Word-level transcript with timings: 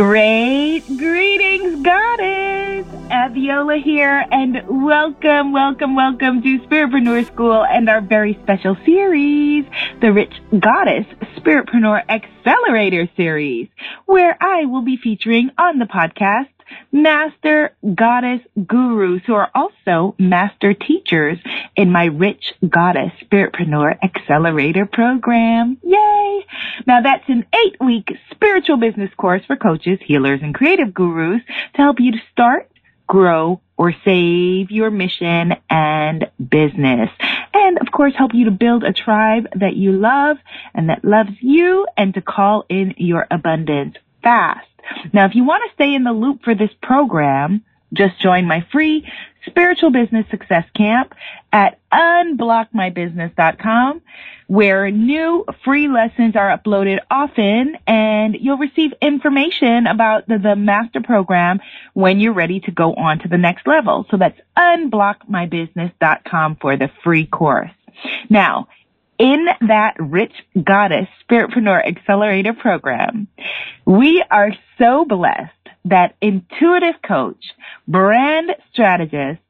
Great 0.00 0.80
greetings, 0.96 1.82
goddess! 1.84 2.86
Abiola 3.10 3.82
here, 3.82 4.24
and 4.32 4.62
welcome, 4.66 5.52
welcome, 5.52 5.94
welcome 5.94 6.40
to 6.40 6.58
Spiritpreneur 6.60 7.26
School 7.26 7.62
and 7.62 7.86
our 7.90 8.00
very 8.00 8.38
special 8.42 8.78
series, 8.86 9.66
the 10.00 10.10
Rich 10.10 10.32
Goddess 10.58 11.04
Spiritpreneur 11.36 12.02
Accelerator 12.08 13.10
Series, 13.14 13.68
where 14.06 14.38
I 14.40 14.64
will 14.64 14.80
be 14.80 14.96
featuring 14.96 15.50
on 15.58 15.78
the 15.78 15.84
podcast 15.84 16.48
master 16.92 17.74
goddess 17.94 18.40
gurus 18.66 19.22
who 19.26 19.34
are 19.34 19.50
also 19.54 20.14
master 20.18 20.74
teachers 20.74 21.38
in 21.76 21.90
my 21.90 22.06
Rich 22.06 22.54
Goddess 22.68 23.12
Spiritpreneur 23.22 23.98
Accelerator 24.02 24.86
program. 24.86 25.78
Yay! 25.82 26.46
Now 26.86 27.00
that's 27.02 27.28
an 27.28 27.46
eight 27.54 27.76
week 27.80 28.12
spiritual 28.30 28.76
business 28.76 29.10
course 29.16 29.42
for 29.46 29.56
coaches, 29.56 29.98
healers, 30.02 30.40
and 30.42 30.54
creative 30.54 30.92
gurus 30.94 31.42
to 31.74 31.82
help 31.82 32.00
you 32.00 32.12
to 32.12 32.18
start, 32.32 32.70
grow, 33.06 33.60
or 33.76 33.94
save 34.04 34.70
your 34.70 34.90
mission 34.90 35.54
and 35.70 36.30
business. 36.38 37.08
And 37.54 37.78
of 37.78 37.90
course, 37.90 38.12
help 38.14 38.32
you 38.34 38.44
to 38.44 38.50
build 38.50 38.84
a 38.84 38.92
tribe 38.92 39.48
that 39.56 39.74
you 39.74 39.92
love 39.92 40.36
and 40.74 40.90
that 40.90 41.04
loves 41.04 41.30
you 41.40 41.86
and 41.96 42.12
to 42.14 42.20
call 42.20 42.66
in 42.68 42.94
your 42.98 43.26
abundance 43.30 43.96
fast. 44.22 44.66
Now, 45.12 45.26
if 45.26 45.34
you 45.34 45.44
want 45.44 45.62
to 45.68 45.74
stay 45.74 45.94
in 45.94 46.04
the 46.04 46.12
loop 46.12 46.42
for 46.42 46.54
this 46.54 46.70
program, 46.82 47.62
just 47.92 48.18
join 48.20 48.46
my 48.46 48.64
free 48.72 49.06
spiritual 49.46 49.90
business 49.90 50.26
success 50.30 50.64
camp 50.76 51.14
at 51.52 51.78
unblockmybusiness.com 51.92 54.00
where 54.46 54.90
new 54.90 55.44
free 55.64 55.88
lessons 55.88 56.34
are 56.34 56.56
uploaded 56.56 56.98
often 57.08 57.76
and 57.86 58.36
you'll 58.40 58.56
receive 58.58 58.92
information 59.00 59.86
about 59.86 60.26
the, 60.26 60.38
the 60.38 60.56
master 60.56 61.00
program 61.00 61.60
when 61.94 62.18
you're 62.18 62.32
ready 62.32 62.58
to 62.58 62.72
go 62.72 62.92
on 62.94 63.20
to 63.20 63.28
the 63.28 63.38
next 63.38 63.64
level. 63.66 64.06
So 64.10 64.16
that's 64.16 64.40
unblockmybusiness.com 64.56 66.56
for 66.60 66.76
the 66.76 66.90
free 67.04 67.26
course. 67.26 67.70
Now, 68.28 68.66
in 69.20 69.46
that 69.68 69.96
Rich 70.00 70.32
Goddess 70.64 71.06
Spiritpreneur 71.22 71.86
Accelerator 71.86 72.54
program, 72.54 73.28
we 73.84 74.24
are 74.30 74.52
so 74.78 75.04
blessed 75.04 75.52
that 75.84 76.16
intuitive 76.22 76.94
coach, 77.06 77.44
brand 77.86 78.56
strategist, 78.72 79.40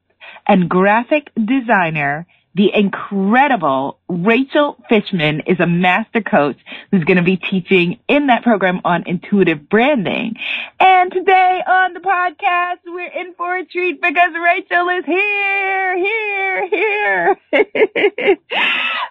and 0.48 0.68
graphic 0.68 1.30
designer 1.36 2.26
the 2.54 2.74
incredible 2.74 3.98
Rachel 4.08 4.76
Fishman 4.88 5.40
is 5.46 5.60
a 5.60 5.66
master 5.66 6.20
coach 6.20 6.56
who's 6.90 7.04
going 7.04 7.16
to 7.16 7.22
be 7.22 7.36
teaching 7.36 8.00
in 8.08 8.26
that 8.26 8.42
program 8.42 8.80
on 8.84 9.04
intuitive 9.06 9.68
branding. 9.68 10.34
And 10.80 11.12
today 11.12 11.62
on 11.64 11.94
the 11.94 11.99
podcast, 12.10 12.78
we're 12.86 13.06
in 13.06 13.34
for 13.34 13.56
a 13.56 13.64
treat 13.64 14.02
because 14.02 14.32
Rachel 14.34 14.88
is 14.88 15.04
here, 15.04 15.96
here, 15.96 16.68
here. 16.68 17.36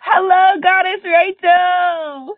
Hello, 0.01 0.59
Goddess 0.61 1.03
Rachel. 1.05 2.35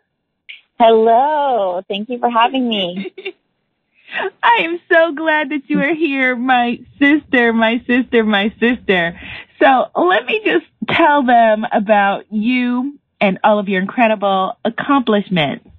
Hello. 0.77 1.81
Thank 1.87 2.09
you 2.09 2.19
for 2.19 2.29
having 2.29 2.69
me. 2.69 3.11
I 4.43 4.61
am 4.63 4.79
so 4.91 5.13
glad 5.13 5.49
that 5.49 5.63
you 5.67 5.79
are 5.79 5.95
here, 5.95 6.35
my 6.35 6.79
sister, 6.99 7.53
my 7.53 7.81
sister, 7.87 8.23
my 8.23 8.53
sister. 8.59 9.19
So 9.59 9.85
let 9.95 10.25
me 10.25 10.41
just 10.45 10.65
tell 10.89 11.23
them 11.25 11.65
about 11.71 12.31
you 12.31 12.99
and 13.19 13.39
all 13.43 13.57
of 13.57 13.67
your 13.67 13.81
incredible 13.81 14.57
accomplishments. 14.63 15.70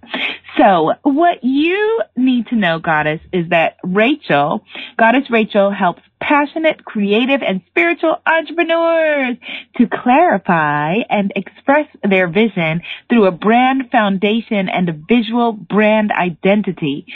So 0.58 0.92
what 1.02 1.42
you 1.42 2.02
need 2.16 2.48
to 2.48 2.56
know, 2.56 2.78
Goddess, 2.78 3.20
is 3.32 3.48
that 3.48 3.76
Rachel, 3.82 4.64
Goddess 4.98 5.30
Rachel 5.30 5.70
helps 5.70 6.02
passionate, 6.20 6.84
creative, 6.84 7.42
and 7.42 7.62
spiritual 7.68 8.16
entrepreneurs 8.26 9.36
to 9.78 9.88
clarify 9.88 10.96
and 11.08 11.32
express 11.34 11.86
their 12.08 12.28
vision 12.28 12.82
through 13.08 13.26
a 13.26 13.32
brand 13.32 13.90
foundation 13.90 14.68
and 14.68 14.88
a 14.88 14.92
visual 14.92 15.52
brand 15.52 16.12
identity. 16.12 17.06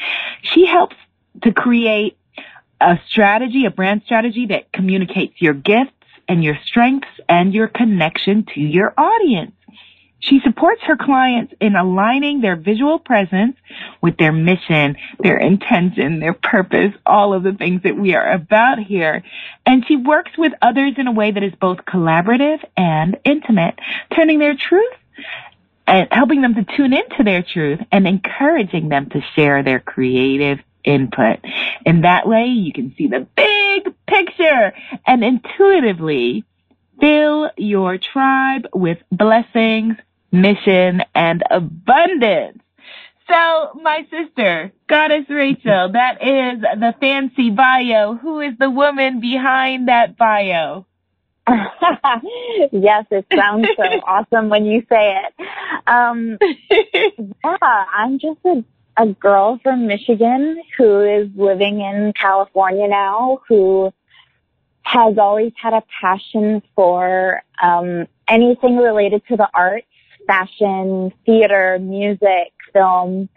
She 0.42 0.66
helps 0.66 0.96
to 1.42 1.52
create 1.52 2.16
a 2.80 2.98
strategy, 3.08 3.64
a 3.66 3.70
brand 3.70 4.02
strategy 4.04 4.46
that 4.46 4.72
communicates 4.72 5.34
your 5.40 5.54
gifts 5.54 5.92
and 6.28 6.42
your 6.42 6.58
strengths 6.64 7.08
and 7.28 7.54
your 7.54 7.68
connection 7.68 8.46
to 8.54 8.60
your 8.60 8.92
audience. 8.96 9.52
She 10.28 10.40
supports 10.40 10.82
her 10.84 10.96
clients 10.96 11.54
in 11.60 11.76
aligning 11.76 12.40
their 12.40 12.56
visual 12.56 12.98
presence 12.98 13.56
with 14.00 14.16
their 14.16 14.32
mission, 14.32 14.96
their 15.20 15.38
intention, 15.38 16.18
their 16.18 16.32
purpose, 16.32 16.92
all 17.04 17.32
of 17.32 17.44
the 17.44 17.52
things 17.52 17.82
that 17.84 17.96
we 17.96 18.14
are 18.14 18.32
about 18.32 18.78
here. 18.80 19.22
And 19.64 19.86
she 19.86 19.94
works 19.94 20.32
with 20.36 20.52
others 20.60 20.94
in 20.96 21.06
a 21.06 21.12
way 21.12 21.30
that 21.30 21.44
is 21.44 21.52
both 21.60 21.78
collaborative 21.78 22.58
and 22.76 23.16
intimate, 23.24 23.78
turning 24.14 24.40
their 24.40 24.56
truth 24.56 24.92
and 25.86 26.08
helping 26.10 26.42
them 26.42 26.54
to 26.56 26.66
tune 26.76 26.92
into 26.92 27.22
their 27.22 27.42
truth 27.42 27.78
and 27.92 28.08
encouraging 28.08 28.88
them 28.88 29.08
to 29.10 29.20
share 29.36 29.62
their 29.62 29.78
creative 29.78 30.58
input. 30.82 31.38
In 31.84 32.00
that 32.00 32.26
way, 32.26 32.46
you 32.46 32.72
can 32.72 32.94
see 32.98 33.06
the 33.06 33.26
big 33.36 33.94
picture 34.08 34.72
and 35.06 35.22
intuitively 35.22 36.44
fill 37.00 37.50
your 37.56 37.98
tribe 37.98 38.68
with 38.74 38.98
blessings, 39.12 39.96
mission, 40.40 41.02
and 41.14 41.42
abundance. 41.50 42.58
So, 43.28 43.80
my 43.82 44.06
sister, 44.10 44.72
Goddess 44.88 45.24
Rachel, 45.28 45.90
that 45.92 46.22
is 46.22 46.60
the 46.60 46.94
fancy 47.00 47.50
bio. 47.50 48.14
Who 48.14 48.40
is 48.40 48.52
the 48.58 48.70
woman 48.70 49.20
behind 49.20 49.88
that 49.88 50.16
bio? 50.16 50.86
yes, 52.72 53.04
it 53.10 53.26
sounds 53.34 53.66
so 53.76 53.82
awesome 54.06 54.48
when 54.48 54.64
you 54.64 54.82
say 54.88 55.20
it. 55.22 55.46
Um, 55.88 56.38
yeah, 56.70 57.84
I'm 57.92 58.18
just 58.18 58.38
a 58.44 58.64
a 58.96 59.06
girl 59.06 59.58
from 59.62 59.86
Michigan 59.86 60.62
who 60.76 61.00
is 61.00 61.28
living 61.36 61.80
in 61.80 62.12
California 62.20 62.88
now, 62.88 63.40
who 63.48 63.92
has 64.82 65.18
always 65.18 65.52
had 65.60 65.74
a 65.74 65.82
passion 66.00 66.62
for 66.74 67.42
um, 67.62 68.06
anything 68.28 68.76
related 68.76 69.22
to 69.28 69.36
the 69.36 69.48
arts, 69.52 69.86
fashion, 70.26 71.12
theater, 71.24 71.78
music, 71.80 72.52
film, 72.72 73.28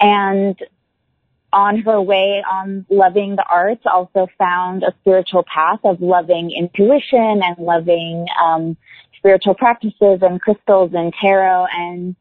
and 0.00 0.56
on 1.52 1.80
her 1.82 2.02
way 2.02 2.42
on 2.50 2.84
loving 2.90 3.36
the 3.36 3.44
arts, 3.48 3.82
also 3.86 4.26
found 4.36 4.82
a 4.82 4.92
spiritual 5.00 5.44
path 5.44 5.78
of 5.84 6.00
loving 6.00 6.50
intuition 6.50 7.40
and 7.42 7.56
loving 7.58 8.26
um, 8.42 8.76
spiritual 9.16 9.54
practices 9.54 10.18
and 10.20 10.40
crystals 10.40 10.90
and 10.94 11.14
tarot 11.20 11.66
and 11.72 12.16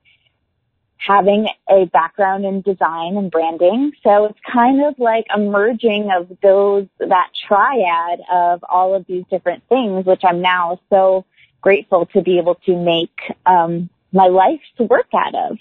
having 0.97 1.47
a 1.69 1.85
background 1.85 2.45
in 2.45 2.61
design 2.61 3.17
and 3.17 3.29
branding. 3.29 3.91
So 4.03 4.25
it's 4.25 4.39
kind 4.51 4.85
of 4.85 4.97
like 4.99 5.25
a 5.35 5.39
merging 5.39 6.09
of 6.11 6.29
those, 6.41 6.87
that 6.99 7.29
triad 7.47 8.19
of 8.31 8.63
all 8.69 8.95
of 8.95 9.05
these 9.07 9.25
different 9.29 9.63
things, 9.67 10.05
which 10.05 10.21
I'm 10.23 10.41
now 10.41 10.79
so 10.89 11.25
grateful 11.61 12.05
to 12.07 12.21
be 12.21 12.37
able 12.37 12.55
to 12.65 12.75
make 12.77 13.19
um, 13.45 13.89
my 14.13 14.27
life 14.27 14.61
to 14.77 14.83
work 14.83 15.07
out 15.13 15.35
of. 15.35 15.57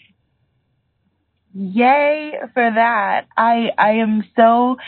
Yay 1.54 2.32
for 2.54 2.70
that. 2.70 3.26
I 3.36 3.72
I 3.76 3.92
am 3.92 4.24
so 4.36 4.78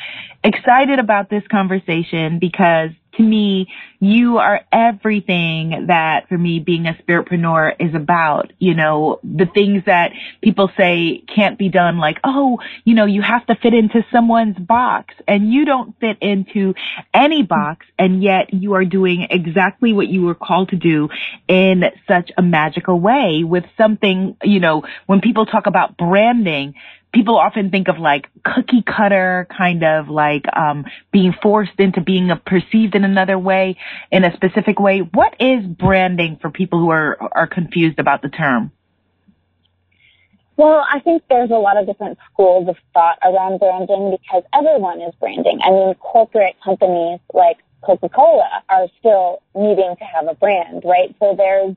excited 0.43 0.99
about 0.99 1.29
this 1.29 1.43
conversation 1.51 2.39
because 2.39 2.91
to 3.17 3.23
me, 3.23 3.69
you 4.01 4.39
are 4.39 4.61
everything 4.73 5.87
that 5.89 6.29
for 6.29 6.37
me 6.37 6.59
being 6.59 6.87
a 6.87 6.93
spiritpreneur 6.95 7.75
is 7.79 7.95
about. 7.95 8.53
You 8.59 8.75
know, 8.75 9.21
the 9.23 9.47
things 9.47 9.85
that 9.87 10.13
people 10.43 10.71
say 10.77 11.23
can't 11.35 11.59
be 11.59 11.69
done, 11.69 11.99
like, 11.99 12.19
oh, 12.25 12.59
you 12.85 12.95
know, 12.95 13.07
you 13.07 13.23
have 13.23 13.47
to 13.47 13.55
fit 13.55 13.75
into 13.75 14.05
someone's 14.13 14.59
box 14.59 15.15
and 15.27 15.53
you 15.53 15.65
don't 15.65 15.99
fit 16.01 16.19
into 16.21 16.75
any 17.13 17.43
box. 17.43 17.87
And 17.99 18.23
yet 18.23 18.53
you 18.53 18.75
are 18.75 18.85
doing 18.85 19.27
exactly 19.31 19.93
what 19.93 20.09
you 20.09 20.23
were 20.23 20.35
called 20.35 20.71
to 20.71 20.77
do 20.77 21.09
in 21.49 21.85
such 22.07 22.31
a 22.37 22.43
magical 22.43 23.01
way 23.01 23.43
with 23.45 23.65
something, 23.77 24.37
you 24.43 24.61
know, 24.61 24.83
when 25.07 25.21
people 25.21 25.47
talk 25.47 25.67
about 25.67 25.97
branding, 25.97 26.75
people 27.15 27.39
often 27.39 27.71
think 27.71 27.89
of 27.89 27.99
like 27.99 28.29
cookie 28.45 28.83
cutter 28.83 29.47
kind 29.57 29.85
of 29.85 30.09
like 30.09 30.45
um, 30.55 30.85
being 31.13 31.33
forced 31.41 31.79
into 31.79 32.01
being 32.01 32.31
perceived 32.45 32.95
in 32.95 33.05
another 33.05 33.39
way 33.39 33.79
in 34.11 34.25
a 34.25 34.35
specific 34.35 34.79
way 34.79 34.99
what 34.99 35.35
is 35.41 35.65
branding 35.65 36.37
for 36.43 36.51
people 36.51 36.81
who 36.81 36.91
are 36.91 37.17
are 37.33 37.47
confused 37.47 37.99
about 37.99 38.21
the 38.21 38.29
term 38.29 38.73
well, 40.57 40.87
I 40.89 41.01
think 41.01 41.25
there's 41.29 41.51
a 41.51 41.55
lot 41.55 41.77
of 41.77 41.87
different 41.87 42.17
schools 42.33 42.69
of 42.69 42.77
thought 42.93 43.19
around 43.25 43.59
branding 43.59 44.17
because 44.17 44.45
everyone 44.53 45.01
is 45.01 45.13
branding. 45.19 45.59
I 45.63 45.71
mean, 45.71 45.95
corporate 45.97 46.55
companies 46.65 47.19
like 47.33 47.59
Coca-Cola 47.85 48.63
are 48.69 48.87
still 49.01 49.43
needing 49.55 49.97
to 49.99 50.05
have 50.05 50.29
a 50.29 50.35
brand, 50.35 50.83
right? 50.85 51.15
So 51.19 51.35
there's 51.37 51.75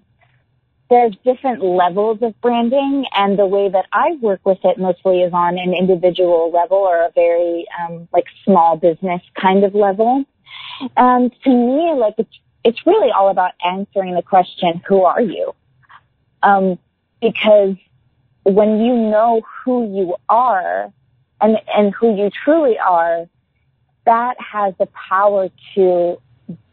there's 0.89 1.13
different 1.25 1.63
levels 1.63 2.19
of 2.21 2.39
branding 2.41 3.05
and 3.13 3.37
the 3.37 3.45
way 3.45 3.69
that 3.69 3.85
I 3.91 4.17
work 4.21 4.41
with 4.45 4.59
it 4.63 4.77
mostly 4.77 5.21
is 5.21 5.33
on 5.33 5.57
an 5.57 5.73
individual 5.73 6.51
level 6.51 6.77
or 6.77 7.05
a 7.05 7.11
very 7.13 7.65
um, 7.79 8.07
like 8.13 8.25
small 8.45 8.77
business 8.77 9.21
kind 9.39 9.63
of 9.63 9.75
level. 9.75 10.23
And 10.95 11.33
to 11.43 11.49
me, 11.49 11.93
like 11.93 12.15
it's 12.17 12.39
it's 12.63 12.85
really 12.85 13.11
all 13.11 13.29
about 13.29 13.51
answering 13.65 14.15
the 14.15 14.21
question, 14.21 14.81
who 14.87 15.03
are 15.03 15.21
you? 15.21 15.53
Um, 16.43 16.77
because 17.21 17.75
when 18.43 18.79
you 18.79 18.93
know 18.93 19.41
who 19.63 19.93
you 19.95 20.15
are 20.29 20.91
and 21.41 21.57
and 21.75 21.93
who 21.93 22.15
you 22.15 22.29
truly 22.43 22.77
are, 22.79 23.27
that 24.05 24.37
has 24.39 24.73
the 24.79 24.87
power 25.09 25.49
to 25.75 26.17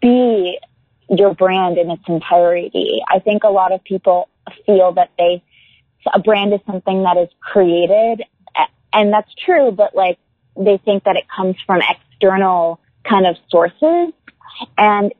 be 0.00 0.58
your 1.08 1.34
brand 1.34 1.78
in 1.78 1.90
its 1.90 2.02
entirety. 2.08 3.00
I 3.08 3.18
think 3.18 3.44
a 3.44 3.48
lot 3.48 3.72
of 3.72 3.82
people 3.84 4.28
feel 4.66 4.92
that 4.92 5.10
they, 5.18 5.42
a 6.12 6.18
brand 6.18 6.52
is 6.52 6.60
something 6.66 7.02
that 7.02 7.16
is 7.16 7.28
created 7.40 8.24
and 8.94 9.12
that's 9.12 9.30
true, 9.44 9.72
but 9.72 9.94
like 9.94 10.18
they 10.56 10.78
think 10.84 11.04
that 11.04 11.16
it 11.16 11.24
comes 11.28 11.56
from 11.66 11.82
external 11.82 12.80
kind 13.02 13.26
of 13.26 13.36
sources. 13.50 14.14
And 14.78 15.12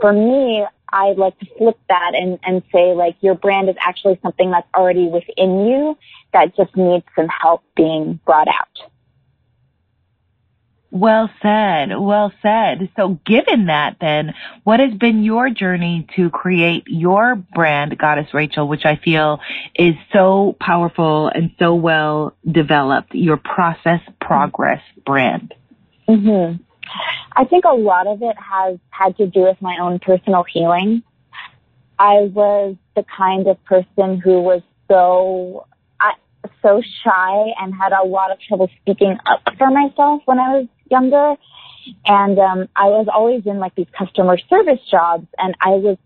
for 0.00 0.12
me, 0.12 0.64
I 0.92 1.12
like 1.12 1.38
to 1.38 1.46
flip 1.56 1.78
that 1.88 2.12
and, 2.14 2.38
and 2.44 2.62
say 2.72 2.92
like 2.92 3.16
your 3.20 3.34
brand 3.34 3.70
is 3.70 3.76
actually 3.80 4.20
something 4.22 4.50
that's 4.50 4.68
already 4.76 5.08
within 5.08 5.66
you 5.66 5.96
that 6.32 6.54
just 6.56 6.76
needs 6.76 7.04
some 7.16 7.28
help 7.28 7.62
being 7.74 8.20
brought 8.26 8.48
out. 8.48 8.90
Well 10.90 11.30
said. 11.40 11.96
Well 11.96 12.32
said. 12.42 12.90
So 12.96 13.20
given 13.24 13.66
that 13.66 13.96
then, 14.00 14.34
what 14.64 14.80
has 14.80 14.92
been 14.94 15.22
your 15.22 15.48
journey 15.48 16.06
to 16.16 16.30
create 16.30 16.84
your 16.86 17.36
brand, 17.36 17.96
Goddess 17.96 18.34
Rachel, 18.34 18.66
which 18.66 18.84
I 18.84 18.96
feel 18.96 19.38
is 19.74 19.94
so 20.12 20.56
powerful 20.60 21.28
and 21.28 21.52
so 21.58 21.74
well 21.74 22.34
developed, 22.50 23.14
your 23.14 23.36
process 23.36 24.00
progress 24.20 24.82
brand? 25.06 25.54
Mm-hmm. 26.08 26.60
I 27.32 27.44
think 27.44 27.64
a 27.64 27.74
lot 27.74 28.08
of 28.08 28.20
it 28.22 28.36
has 28.36 28.78
had 28.90 29.16
to 29.18 29.26
do 29.26 29.42
with 29.42 29.62
my 29.62 29.78
own 29.80 30.00
personal 30.00 30.44
healing. 30.52 31.04
I 32.00 32.22
was 32.32 32.74
the 32.96 33.04
kind 33.16 33.46
of 33.46 33.62
person 33.64 34.18
who 34.18 34.40
was 34.40 34.62
so 34.88 35.66
so 36.62 36.82
shy 37.04 37.52
and 37.60 37.74
had 37.74 37.92
a 37.92 38.06
lot 38.06 38.30
of 38.30 38.38
trouble 38.40 38.68
speaking 38.80 39.18
up 39.26 39.40
for 39.58 39.70
myself 39.70 40.22
when 40.24 40.38
I 40.38 40.48
was 40.58 40.66
younger. 40.90 41.34
And 42.04 42.38
um, 42.38 42.68
I 42.76 42.86
was 42.86 43.06
always 43.12 43.46
in 43.46 43.58
like 43.58 43.74
these 43.74 43.86
customer 43.96 44.38
service 44.48 44.80
jobs 44.90 45.26
and 45.38 45.54
I 45.60 45.70
was 45.70 45.96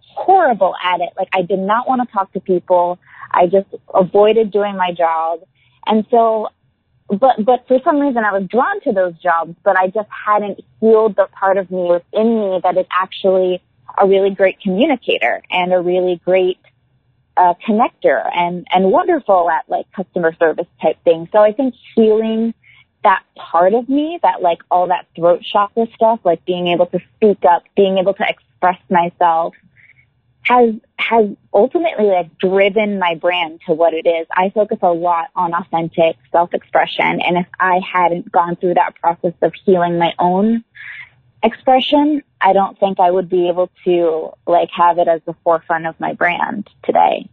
horrible 0.00 0.74
at 0.82 1.00
it. 1.00 1.10
Like 1.16 1.28
I 1.32 1.42
did 1.42 1.58
not 1.58 1.88
want 1.88 2.06
to 2.06 2.12
talk 2.12 2.32
to 2.32 2.40
people. 2.40 2.98
I 3.30 3.46
just 3.46 3.68
avoided 3.94 4.50
doing 4.50 4.76
my 4.76 4.92
job. 4.92 5.40
And 5.86 6.06
so, 6.10 6.48
but, 7.08 7.44
but 7.44 7.66
for 7.68 7.78
some 7.84 7.98
reason 7.98 8.24
I 8.24 8.32
was 8.32 8.48
drawn 8.48 8.80
to 8.82 8.92
those 8.92 9.14
jobs, 9.22 9.54
but 9.64 9.76
I 9.76 9.86
just 9.88 10.08
hadn't 10.10 10.60
healed 10.80 11.16
the 11.16 11.28
part 11.32 11.56
of 11.56 11.70
me 11.70 11.88
within 11.90 12.40
me 12.40 12.60
that 12.62 12.76
is 12.76 12.86
actually 12.90 13.62
a 13.98 14.06
really 14.06 14.30
great 14.30 14.60
communicator 14.60 15.42
and 15.50 15.72
a 15.72 15.80
really 15.80 16.20
great 16.24 16.58
uh, 17.36 17.54
connector 17.66 18.28
and, 18.34 18.66
and 18.70 18.90
wonderful 18.90 19.50
at 19.50 19.64
like 19.68 19.90
customer 19.92 20.34
service 20.38 20.66
type 20.80 20.96
things. 21.04 21.28
So 21.32 21.38
I 21.38 21.52
think 21.52 21.74
healing 21.94 22.54
that 23.04 23.22
part 23.36 23.74
of 23.74 23.88
me, 23.88 24.18
that 24.22 24.42
like 24.42 24.58
all 24.70 24.88
that 24.88 25.06
throat 25.16 25.42
chakra 25.42 25.86
stuff, 25.94 26.20
like 26.24 26.44
being 26.44 26.68
able 26.68 26.86
to 26.86 27.00
speak 27.16 27.38
up, 27.44 27.64
being 27.76 27.98
able 27.98 28.14
to 28.14 28.24
express 28.28 28.78
myself 28.88 29.54
has, 30.42 30.74
has 30.96 31.26
ultimately 31.52 32.06
like 32.06 32.36
driven 32.38 32.98
my 32.98 33.14
brand 33.14 33.60
to 33.66 33.74
what 33.74 33.94
it 33.94 34.06
is. 34.06 34.26
I 34.32 34.50
focus 34.50 34.78
a 34.82 34.92
lot 34.92 35.28
on 35.36 35.54
authentic 35.54 36.16
self-expression. 36.30 37.20
And 37.20 37.38
if 37.38 37.46
I 37.58 37.80
hadn't 37.80 38.30
gone 38.30 38.56
through 38.56 38.74
that 38.74 38.94
process 39.00 39.34
of 39.42 39.52
healing 39.64 39.98
my 39.98 40.12
own 40.18 40.64
expression, 41.42 42.22
I 42.40 42.52
don't 42.52 42.78
think 42.78 43.00
I 43.00 43.10
would 43.10 43.28
be 43.28 43.48
able 43.48 43.70
to 43.84 44.30
like 44.46 44.70
have 44.76 44.98
it 44.98 45.08
as 45.08 45.20
the 45.26 45.34
forefront 45.44 45.86
of 45.86 45.98
my 45.98 46.12
brand 46.12 46.68
today. 46.84 47.28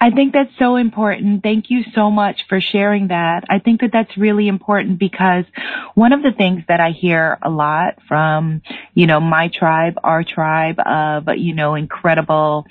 I 0.00 0.10
think 0.10 0.32
that's 0.32 0.50
so 0.58 0.76
important. 0.76 1.42
Thank 1.42 1.70
you 1.70 1.84
so 1.94 2.10
much 2.10 2.42
for 2.48 2.60
sharing 2.60 3.08
that. 3.08 3.44
I 3.48 3.60
think 3.60 3.80
that 3.82 3.90
that's 3.92 4.16
really 4.16 4.48
important 4.48 4.98
because 4.98 5.44
one 5.94 6.12
of 6.12 6.22
the 6.22 6.32
things 6.32 6.62
that 6.68 6.80
I 6.80 6.90
hear 6.90 7.38
a 7.40 7.50
lot 7.50 7.98
from, 8.08 8.62
you 8.94 9.06
know, 9.06 9.20
my 9.20 9.48
tribe, 9.48 9.98
our 10.02 10.24
tribe 10.24 10.80
of, 10.84 11.28
you 11.36 11.54
know, 11.54 11.76
incredible 11.76 12.66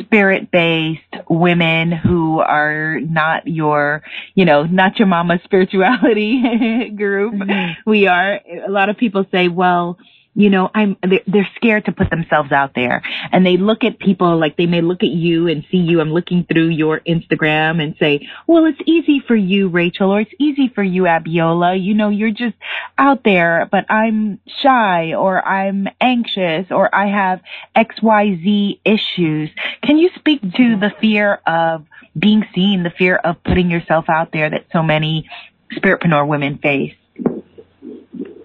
spirit 0.00 0.50
based 0.50 1.02
women 1.28 1.92
who 1.92 2.38
are 2.40 3.00
not 3.00 3.46
your, 3.46 4.02
you 4.34 4.44
know, 4.44 4.62
not 4.62 4.98
your 4.98 5.08
mama's 5.08 5.40
spirituality 5.44 6.90
group. 6.96 7.34
Mm-hmm. 7.34 7.90
We 7.90 8.06
are, 8.06 8.40
a 8.66 8.70
lot 8.70 8.88
of 8.88 8.96
people 8.96 9.26
say, 9.30 9.48
well, 9.48 9.98
you 10.34 10.50
know, 10.50 10.70
I'm, 10.72 10.96
they're 11.26 11.48
scared 11.56 11.86
to 11.86 11.92
put 11.92 12.10
themselves 12.10 12.52
out 12.52 12.72
there 12.74 13.02
and 13.32 13.44
they 13.44 13.56
look 13.56 13.82
at 13.82 13.98
people 13.98 14.38
like 14.38 14.56
they 14.56 14.66
may 14.66 14.80
look 14.80 15.02
at 15.02 15.08
you 15.08 15.48
and 15.48 15.64
see 15.70 15.78
you. 15.78 16.00
I'm 16.00 16.12
looking 16.12 16.44
through 16.44 16.68
your 16.68 17.00
Instagram 17.00 17.82
and 17.82 17.96
say, 17.98 18.28
well, 18.46 18.66
it's 18.66 18.80
easy 18.86 19.20
for 19.26 19.34
you, 19.34 19.68
Rachel, 19.68 20.12
or 20.12 20.20
it's 20.20 20.30
easy 20.38 20.68
for 20.72 20.82
you, 20.82 21.02
Abiola. 21.02 21.82
You 21.82 21.94
know, 21.94 22.08
you're 22.08 22.30
just 22.30 22.54
out 22.96 23.24
there, 23.24 23.68
but 23.72 23.90
I'm 23.90 24.38
shy 24.62 25.14
or 25.14 25.44
I'm 25.44 25.88
anxious 26.00 26.66
or 26.70 26.94
I 26.94 27.08
have 27.08 27.40
XYZ 27.74 28.80
issues. 28.84 29.50
Can 29.82 29.98
you 29.98 30.10
speak 30.14 30.40
to 30.40 30.76
the 30.76 30.92
fear 31.00 31.40
of 31.46 31.84
being 32.16 32.44
seen, 32.54 32.84
the 32.84 32.92
fear 32.96 33.16
of 33.16 33.42
putting 33.42 33.70
yourself 33.70 34.08
out 34.08 34.30
there 34.32 34.50
that 34.50 34.66
so 34.72 34.82
many 34.82 35.28
spiritpreneur 35.72 36.28
women 36.28 36.58
face? 36.58 36.94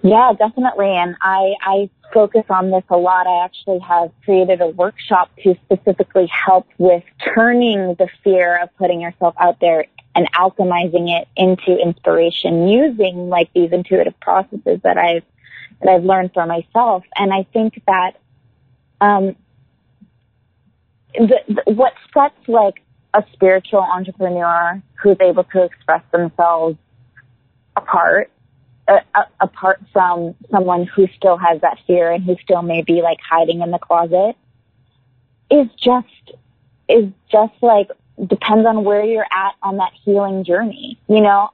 Yeah, 0.04 0.34
definitely. 0.38 0.90
And 0.90 1.16
I, 1.22 1.54
I 1.62 1.90
focus 2.12 2.44
on 2.50 2.70
this 2.70 2.84
a 2.90 2.96
lot. 2.98 3.26
I 3.26 3.42
actually 3.42 3.78
have 3.78 4.12
created 4.22 4.60
a 4.60 4.68
workshop 4.68 5.30
to 5.42 5.54
specifically 5.64 6.26
help 6.46 6.66
with 6.76 7.02
turning 7.34 7.94
the 7.94 8.08
fear 8.22 8.62
of 8.62 8.68
putting 8.76 9.00
yourself 9.00 9.34
out 9.40 9.60
there 9.60 9.86
and 10.14 10.30
alchemizing 10.32 11.08
it 11.08 11.26
into 11.38 11.78
inspiration 11.82 12.68
using 12.68 13.30
like 13.30 13.50
these 13.54 13.72
intuitive 13.72 14.12
processes 14.20 14.78
that 14.84 14.98
I've, 14.98 15.24
that 15.80 15.88
I've 15.88 16.04
learned 16.04 16.32
for 16.34 16.44
myself. 16.44 17.02
And 17.16 17.32
I 17.32 17.44
think 17.54 17.82
that, 17.86 18.12
um, 19.00 19.34
the, 21.14 21.38
the, 21.48 21.72
what 21.72 21.94
sets 22.12 22.34
like 22.46 22.82
a 23.14 23.24
spiritual 23.32 23.80
entrepreneur 23.80 24.82
who's 25.02 25.16
able 25.22 25.44
to 25.44 25.62
express 25.62 26.02
themselves 26.12 26.76
apart 27.74 28.30
uh, 28.88 29.24
apart 29.40 29.80
from 29.92 30.34
someone 30.50 30.84
who 30.86 31.08
still 31.16 31.36
has 31.36 31.60
that 31.62 31.78
fear 31.86 32.10
and 32.10 32.24
who 32.24 32.36
still 32.42 32.62
may 32.62 32.82
be 32.82 33.00
like 33.02 33.18
hiding 33.20 33.62
in 33.62 33.70
the 33.70 33.78
closet 33.78 34.36
is 35.50 35.68
just 35.76 36.06
is 36.88 37.08
just 37.30 37.54
like 37.62 37.88
depends 38.26 38.66
on 38.66 38.84
where 38.84 39.04
you're 39.04 39.26
at 39.32 39.54
on 39.62 39.78
that 39.78 39.92
healing 40.04 40.44
journey 40.44 40.98
you 41.08 41.20
know? 41.20 41.50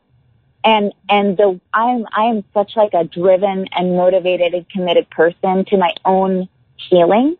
And 0.62 0.92
and 1.08 1.38
the 1.38 1.58
i'm 1.72 2.04
i'm 2.12 2.44
such 2.52 2.76
like 2.76 2.92
a 2.92 3.04
driven 3.04 3.66
and 3.72 3.96
motivated 3.96 4.52
and 4.52 4.68
committed 4.68 5.08
person 5.08 5.64
to 5.66 5.78
my 5.78 5.94
own 6.04 6.48
healing. 6.76 7.36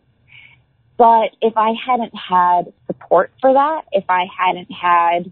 But 0.97 1.37
if 1.42 1.54
i 1.56 1.73
hadn't 1.85 2.14
had 2.16 2.73
support 2.87 3.30
for 3.40 3.52
that 3.52 3.82
if 3.92 4.04
i 4.09 4.26
hadn't 4.38 4.73
had 4.73 5.30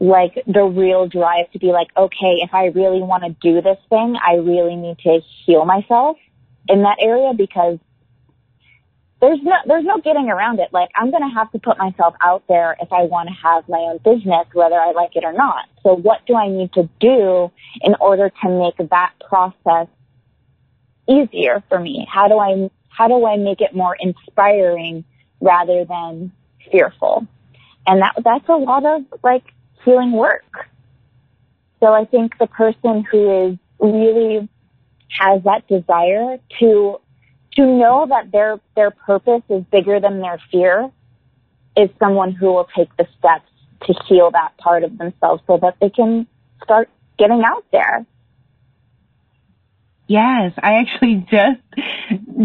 like 0.00 0.42
the 0.46 0.62
real 0.64 1.08
drive 1.08 1.50
to 1.52 1.58
be 1.58 1.72
like, 1.72 1.88
okay, 1.96 2.40
if 2.42 2.54
I 2.54 2.66
really 2.66 3.02
want 3.02 3.24
to 3.24 3.30
do 3.40 3.60
this 3.60 3.78
thing, 3.88 4.16
I 4.24 4.34
really 4.34 4.76
need 4.76 4.98
to 5.00 5.20
heal 5.44 5.64
myself 5.64 6.16
in 6.68 6.82
that 6.82 6.98
area 7.00 7.32
because 7.34 7.78
there's 9.20 9.40
no 9.42 9.52
there's 9.66 9.84
no 9.84 9.98
getting 9.98 10.28
around 10.28 10.60
it. 10.60 10.72
Like 10.72 10.90
I'm 10.94 11.10
gonna 11.10 11.32
have 11.32 11.50
to 11.52 11.58
put 11.58 11.76
myself 11.78 12.14
out 12.22 12.44
there 12.48 12.76
if 12.80 12.92
I 12.92 13.02
want 13.02 13.28
to 13.28 13.34
have 13.34 13.68
my 13.68 13.78
own 13.78 13.98
business, 13.98 14.46
whether 14.52 14.76
I 14.76 14.92
like 14.92 15.16
it 15.16 15.24
or 15.24 15.32
not. 15.32 15.64
So 15.82 15.96
what 15.96 16.24
do 16.26 16.36
I 16.36 16.48
need 16.48 16.72
to 16.74 16.88
do 17.00 17.50
in 17.80 17.96
order 18.00 18.30
to 18.42 18.48
make 18.48 18.90
that 18.90 19.12
process 19.28 19.88
easier 21.08 21.64
for 21.68 21.80
me? 21.80 22.06
How 22.08 22.28
do 22.28 22.38
I 22.38 22.70
how 22.88 23.08
do 23.08 23.26
I 23.26 23.36
make 23.36 23.60
it 23.60 23.74
more 23.74 23.96
inspiring 23.98 25.04
rather 25.40 25.84
than 25.84 26.30
fearful? 26.70 27.26
And 27.88 28.02
that 28.02 28.14
that's 28.22 28.48
a 28.48 28.56
lot 28.56 28.84
of 28.86 29.02
like 29.24 29.44
healing 29.84 30.12
work. 30.12 30.44
So 31.80 31.92
I 31.92 32.04
think 32.04 32.38
the 32.38 32.46
person 32.46 33.04
who 33.04 33.48
is 33.48 33.58
really 33.78 34.48
has 35.10 35.42
that 35.44 35.66
desire 35.68 36.38
to 36.58 37.00
to 37.52 37.66
know 37.66 38.06
that 38.08 38.30
their 38.30 38.60
their 38.76 38.90
purpose 38.90 39.42
is 39.48 39.64
bigger 39.70 40.00
than 40.00 40.20
their 40.20 40.40
fear 40.50 40.90
is 41.76 41.88
someone 41.98 42.32
who 42.32 42.46
will 42.46 42.68
take 42.76 42.94
the 42.96 43.06
steps 43.18 43.50
to 43.86 43.94
heal 44.06 44.30
that 44.32 44.56
part 44.58 44.82
of 44.82 44.98
themselves 44.98 45.42
so 45.46 45.56
that 45.58 45.76
they 45.80 45.90
can 45.90 46.26
start 46.62 46.88
getting 47.18 47.42
out 47.44 47.64
there. 47.72 48.04
Yes, 50.08 50.54
I 50.56 50.80
actually 50.80 51.26
just 51.30 51.60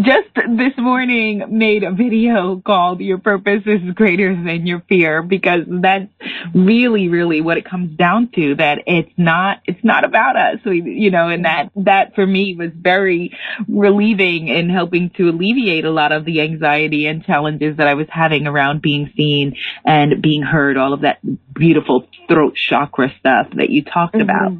just 0.02 0.28
this 0.34 0.72
morning 0.76 1.44
made 1.48 1.82
a 1.82 1.92
video 1.92 2.60
called 2.60 3.00
Your 3.00 3.18
Purpose 3.18 3.62
is 3.64 3.80
Greater 3.94 4.34
Than 4.34 4.66
Your 4.66 4.82
Fear 4.88 5.22
because 5.22 5.62
that's 5.66 6.10
really, 6.54 7.08
really 7.08 7.40
what 7.40 7.56
it 7.56 7.64
comes 7.64 7.96
down 7.96 8.30
to, 8.34 8.56
that 8.56 8.80
it's 8.86 9.12
not, 9.16 9.60
it's 9.66 9.82
not 9.82 10.04
about 10.04 10.36
us. 10.36 10.58
We, 10.64 10.82
you 10.82 11.10
know, 11.10 11.28
and 11.28 11.44
that, 11.44 11.70
that 11.76 12.14
for 12.14 12.26
me 12.26 12.54
was 12.54 12.70
very 12.74 13.36
relieving 13.68 14.48
in 14.48 14.68
helping 14.68 15.10
to 15.16 15.30
alleviate 15.30 15.84
a 15.84 15.90
lot 15.90 16.12
of 16.12 16.24
the 16.24 16.40
anxiety 16.42 17.06
and 17.06 17.24
challenges 17.24 17.76
that 17.78 17.86
I 17.86 17.94
was 17.94 18.08
having 18.10 18.46
around 18.46 18.82
being 18.82 19.12
seen 19.16 19.56
and 19.84 20.20
being 20.20 20.42
heard, 20.42 20.76
all 20.76 20.92
of 20.92 21.02
that 21.02 21.18
beautiful 21.54 22.06
throat 22.28 22.56
chakra 22.56 23.12
stuff 23.18 23.46
that 23.56 23.70
you 23.70 23.84
talked 23.84 24.14
mm-hmm. 24.14 24.22
about. 24.22 24.52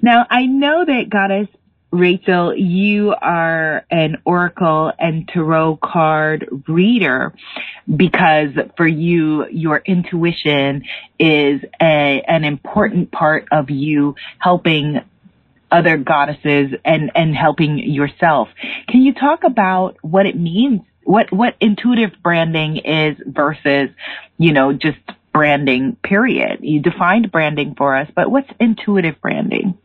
Now, 0.00 0.24
I 0.30 0.46
know 0.46 0.84
that 0.84 1.10
Goddess 1.10 1.48
Rachel, 1.90 2.54
you 2.54 3.14
are 3.14 3.84
an 3.90 4.18
oracle 4.26 4.92
and 4.98 5.26
tarot 5.26 5.78
card 5.82 6.64
reader 6.68 7.34
because 7.94 8.50
for 8.76 8.86
you, 8.86 9.46
your 9.48 9.78
intuition 9.78 10.84
is 11.18 11.62
a, 11.80 12.22
an 12.28 12.44
important 12.44 13.10
part 13.10 13.48
of 13.50 13.70
you 13.70 14.16
helping 14.38 15.00
other 15.70 15.96
goddesses 15.96 16.72
and, 16.84 17.10
and 17.14 17.34
helping 17.34 17.78
yourself. 17.78 18.48
Can 18.88 19.02
you 19.02 19.14
talk 19.14 19.44
about 19.44 19.96
what 20.02 20.26
it 20.26 20.38
means? 20.38 20.82
What, 21.04 21.32
what 21.32 21.56
intuitive 21.58 22.10
branding 22.22 22.78
is 22.78 23.16
versus, 23.26 23.88
you 24.36 24.52
know, 24.52 24.74
just 24.74 24.98
branding, 25.32 25.96
period. 26.02 26.58
You 26.60 26.80
defined 26.80 27.32
branding 27.32 27.74
for 27.76 27.96
us, 27.96 28.10
but 28.14 28.30
what's 28.30 28.50
intuitive 28.60 29.20
branding? 29.22 29.78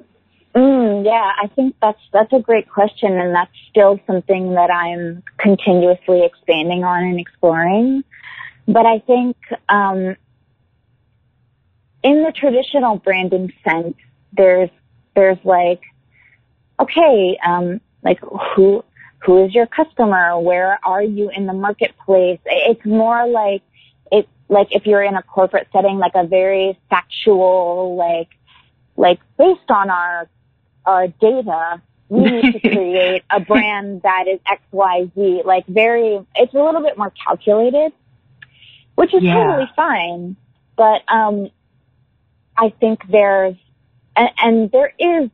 Mm, 0.56 1.04
yeah, 1.04 1.32
I 1.42 1.48
think 1.48 1.76
that's 1.82 2.00
that's 2.12 2.32
a 2.32 2.40
great 2.40 2.70
question, 2.70 3.18
and 3.20 3.34
that's 3.34 3.52
still 3.70 4.00
something 4.06 4.54
that 4.54 4.70
I'm 4.70 5.24
continuously 5.38 6.24
expanding 6.24 6.84
on 6.84 7.04
and 7.04 7.20
exploring. 7.20 8.04
But 8.68 8.86
I 8.86 9.00
think 9.00 9.36
um, 9.68 10.16
in 12.04 12.24
the 12.24 12.32
traditional 12.36 12.98
branding 12.98 13.52
sense, 13.64 13.96
there's 14.32 14.70
there's 15.16 15.40
like, 15.44 15.82
okay, 16.80 17.38
um, 17.44 17.82
like 18.04 18.20
who 18.56 18.84
who 19.26 19.46
is 19.46 19.56
your 19.56 19.66
customer? 19.66 20.40
Where 20.40 20.80
are 20.84 21.02
you 21.02 21.32
in 21.36 21.48
the 21.48 21.54
marketplace? 21.54 22.40
It's 22.46 22.86
more 22.86 23.28
like 23.28 23.64
it 24.12 24.28
like 24.50 24.68
if 24.70 24.86
you're 24.86 25.04
in 25.04 25.16
a 25.16 25.24
corporate 25.24 25.68
setting, 25.74 25.98
like 25.98 26.14
a 26.14 26.28
very 26.28 26.78
factual, 26.92 27.96
like 27.96 28.30
like 28.96 29.20
based 29.40 29.70
on 29.70 29.90
our 29.90 30.30
our 30.86 31.08
data, 31.08 31.82
we 32.10 32.24
need 32.24 32.54
to 32.54 32.60
create 32.70 33.24
a 33.30 33.40
brand 33.40 34.02
that 34.04 34.26
is 34.28 34.40
XYZ, 34.74 35.46
like 35.46 35.66
very, 35.68 36.20
it's 36.36 36.54
a 36.54 36.64
little 36.64 36.82
bit 36.82 36.98
more 36.98 37.12
calculated, 37.26 37.94
which 38.96 39.14
is 39.14 39.24
yeah. 39.24 39.34
totally 39.34 39.70
fine. 39.76 40.36
But, 40.76 41.04
um, 41.08 41.50
I 42.58 42.70
think 42.70 43.08
there's, 43.10 43.56
and, 44.16 44.30
and 44.38 44.72
there 44.72 44.94
is 45.00 45.30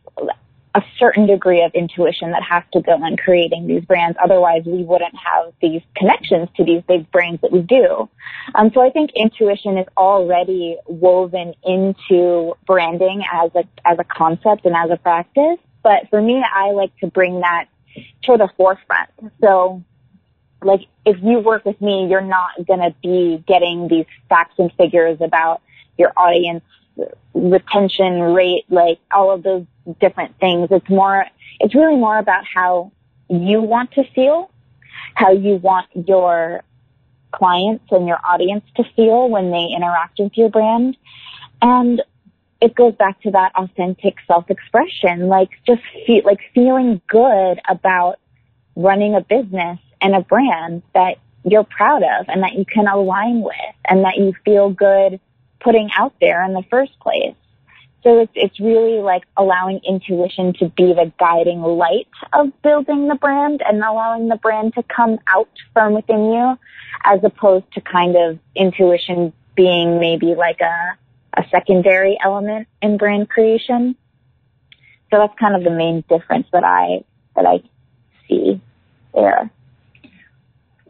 a 0.75 0.81
certain 0.99 1.25
degree 1.25 1.63
of 1.63 1.71
intuition 1.73 2.31
that 2.31 2.43
has 2.43 2.63
to 2.73 2.81
go 2.81 3.03
in 3.05 3.17
creating 3.17 3.65
these 3.65 3.83
brands. 3.85 4.17
Otherwise, 4.23 4.61
we 4.65 4.83
wouldn't 4.83 5.15
have 5.15 5.51
these 5.61 5.81
connections 5.95 6.47
to 6.57 6.63
these 6.63 6.83
big 6.87 7.09
brands 7.11 7.41
that 7.41 7.51
we 7.51 7.61
do. 7.61 8.07
Um, 8.53 8.69
so 8.73 8.81
I 8.81 8.91
think 8.91 9.11
intuition 9.15 9.77
is 9.77 9.87
already 9.97 10.77
woven 10.85 11.53
into 11.63 12.53
branding 12.67 13.23
as 13.33 13.51
a 13.55 13.63
as 13.85 13.97
a 13.97 14.03
concept 14.03 14.65
and 14.65 14.75
as 14.75 14.91
a 14.91 14.97
practice. 14.97 15.57
But 15.81 16.09
for 16.09 16.21
me, 16.21 16.43
I 16.43 16.71
like 16.71 16.95
to 16.97 17.07
bring 17.07 17.39
that 17.39 17.65
to 18.23 18.37
the 18.37 18.49
forefront. 18.55 19.09
So, 19.41 19.83
like, 20.61 20.81
if 21.05 21.17
you 21.23 21.39
work 21.39 21.65
with 21.65 21.81
me, 21.81 22.07
you're 22.09 22.21
not 22.21 22.51
going 22.67 22.81
to 22.81 22.93
be 23.01 23.43
getting 23.47 23.87
these 23.87 24.05
facts 24.27 24.55
and 24.59 24.71
figures 24.73 25.17
about 25.21 25.61
your 25.97 26.11
audience 26.15 26.63
retention 27.33 28.21
rate, 28.21 28.65
like 28.69 28.99
all 29.13 29.31
of 29.31 29.43
those 29.43 29.65
different 29.99 30.37
things. 30.39 30.69
It's 30.71 30.89
more, 30.89 31.25
it's 31.59 31.75
really 31.75 31.95
more 31.95 32.17
about 32.17 32.43
how 32.53 32.91
you 33.29 33.61
want 33.61 33.91
to 33.93 34.03
feel, 34.15 34.49
how 35.15 35.31
you 35.31 35.55
want 35.55 35.87
your 35.93 36.63
clients 37.31 37.85
and 37.91 38.07
your 38.07 38.19
audience 38.25 38.63
to 38.75 38.83
feel 38.95 39.29
when 39.29 39.51
they 39.51 39.67
interact 39.75 40.19
with 40.19 40.35
your 40.35 40.49
brand. 40.49 40.97
And 41.61 42.01
it 42.61 42.75
goes 42.75 42.95
back 42.95 43.21
to 43.21 43.31
that 43.31 43.53
authentic 43.55 44.15
self-expression, 44.27 45.27
like 45.27 45.49
just 45.65 45.81
feel, 46.05 46.23
like 46.25 46.39
feeling 46.53 47.01
good 47.07 47.59
about 47.67 48.19
running 48.75 49.15
a 49.15 49.21
business 49.21 49.79
and 50.01 50.15
a 50.15 50.21
brand 50.21 50.81
that 50.93 51.17
you're 51.43 51.63
proud 51.63 52.03
of 52.03 52.25
and 52.27 52.43
that 52.43 52.53
you 52.53 52.65
can 52.65 52.87
align 52.87 53.41
with 53.41 53.53
and 53.85 54.03
that 54.03 54.17
you 54.17 54.33
feel 54.43 54.69
good 54.69 55.19
putting 55.59 55.89
out 55.97 56.13
there 56.21 56.43
in 56.43 56.53
the 56.53 56.63
first 56.69 56.97
place. 56.99 57.35
So 58.03 58.19
it's, 58.21 58.31
it's 58.33 58.59
really 58.59 59.01
like 59.01 59.23
allowing 59.35 59.81
intuition 59.85 60.53
to 60.59 60.69
be 60.69 60.93
the 60.93 61.11
guiding 61.19 61.61
light 61.61 62.07
of 62.31 62.49
building 62.61 63.07
the 63.07 63.15
brand 63.15 63.61
and 63.65 63.83
allowing 63.83 64.29
the 64.29 64.37
brand 64.37 64.73
to 64.75 64.83
come 64.83 65.19
out 65.27 65.49
from 65.73 65.93
within 65.93 66.31
you 66.31 66.57
as 67.03 67.19
opposed 67.23 67.71
to 67.73 67.81
kind 67.81 68.15
of 68.15 68.39
intuition 68.55 69.33
being 69.55 69.99
maybe 69.99 70.33
like 70.35 70.61
a, 70.61 70.97
a 71.33 71.43
secondary 71.51 72.17
element 72.23 72.67
in 72.81 72.97
brand 72.97 73.29
creation. 73.29 73.97
So 75.11 75.17
that's 75.17 75.37
kind 75.37 75.55
of 75.55 75.63
the 75.63 75.71
main 75.71 76.03
difference 76.07 76.47
that 76.53 76.63
I, 76.63 77.03
that 77.35 77.45
I 77.45 77.61
see 78.29 78.61
there. 79.13 79.49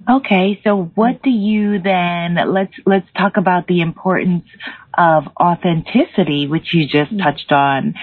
Okay, 0.08 0.60
so 0.64 0.92
what 0.96 1.22
do 1.22 1.30
you 1.30 1.80
then 1.82 2.36
let's 2.48 2.74
let's 2.86 3.08
talk 3.18 3.38
about 3.38 3.68
the 3.68 3.82
importance 3.82 4.46
of 4.98 5.28
authenticity 5.40 6.48
which 6.48 6.74
you 6.74 6.88
just 6.88 7.12
mm-hmm. 7.12 7.20
touched 7.20 7.52
on 7.52 7.96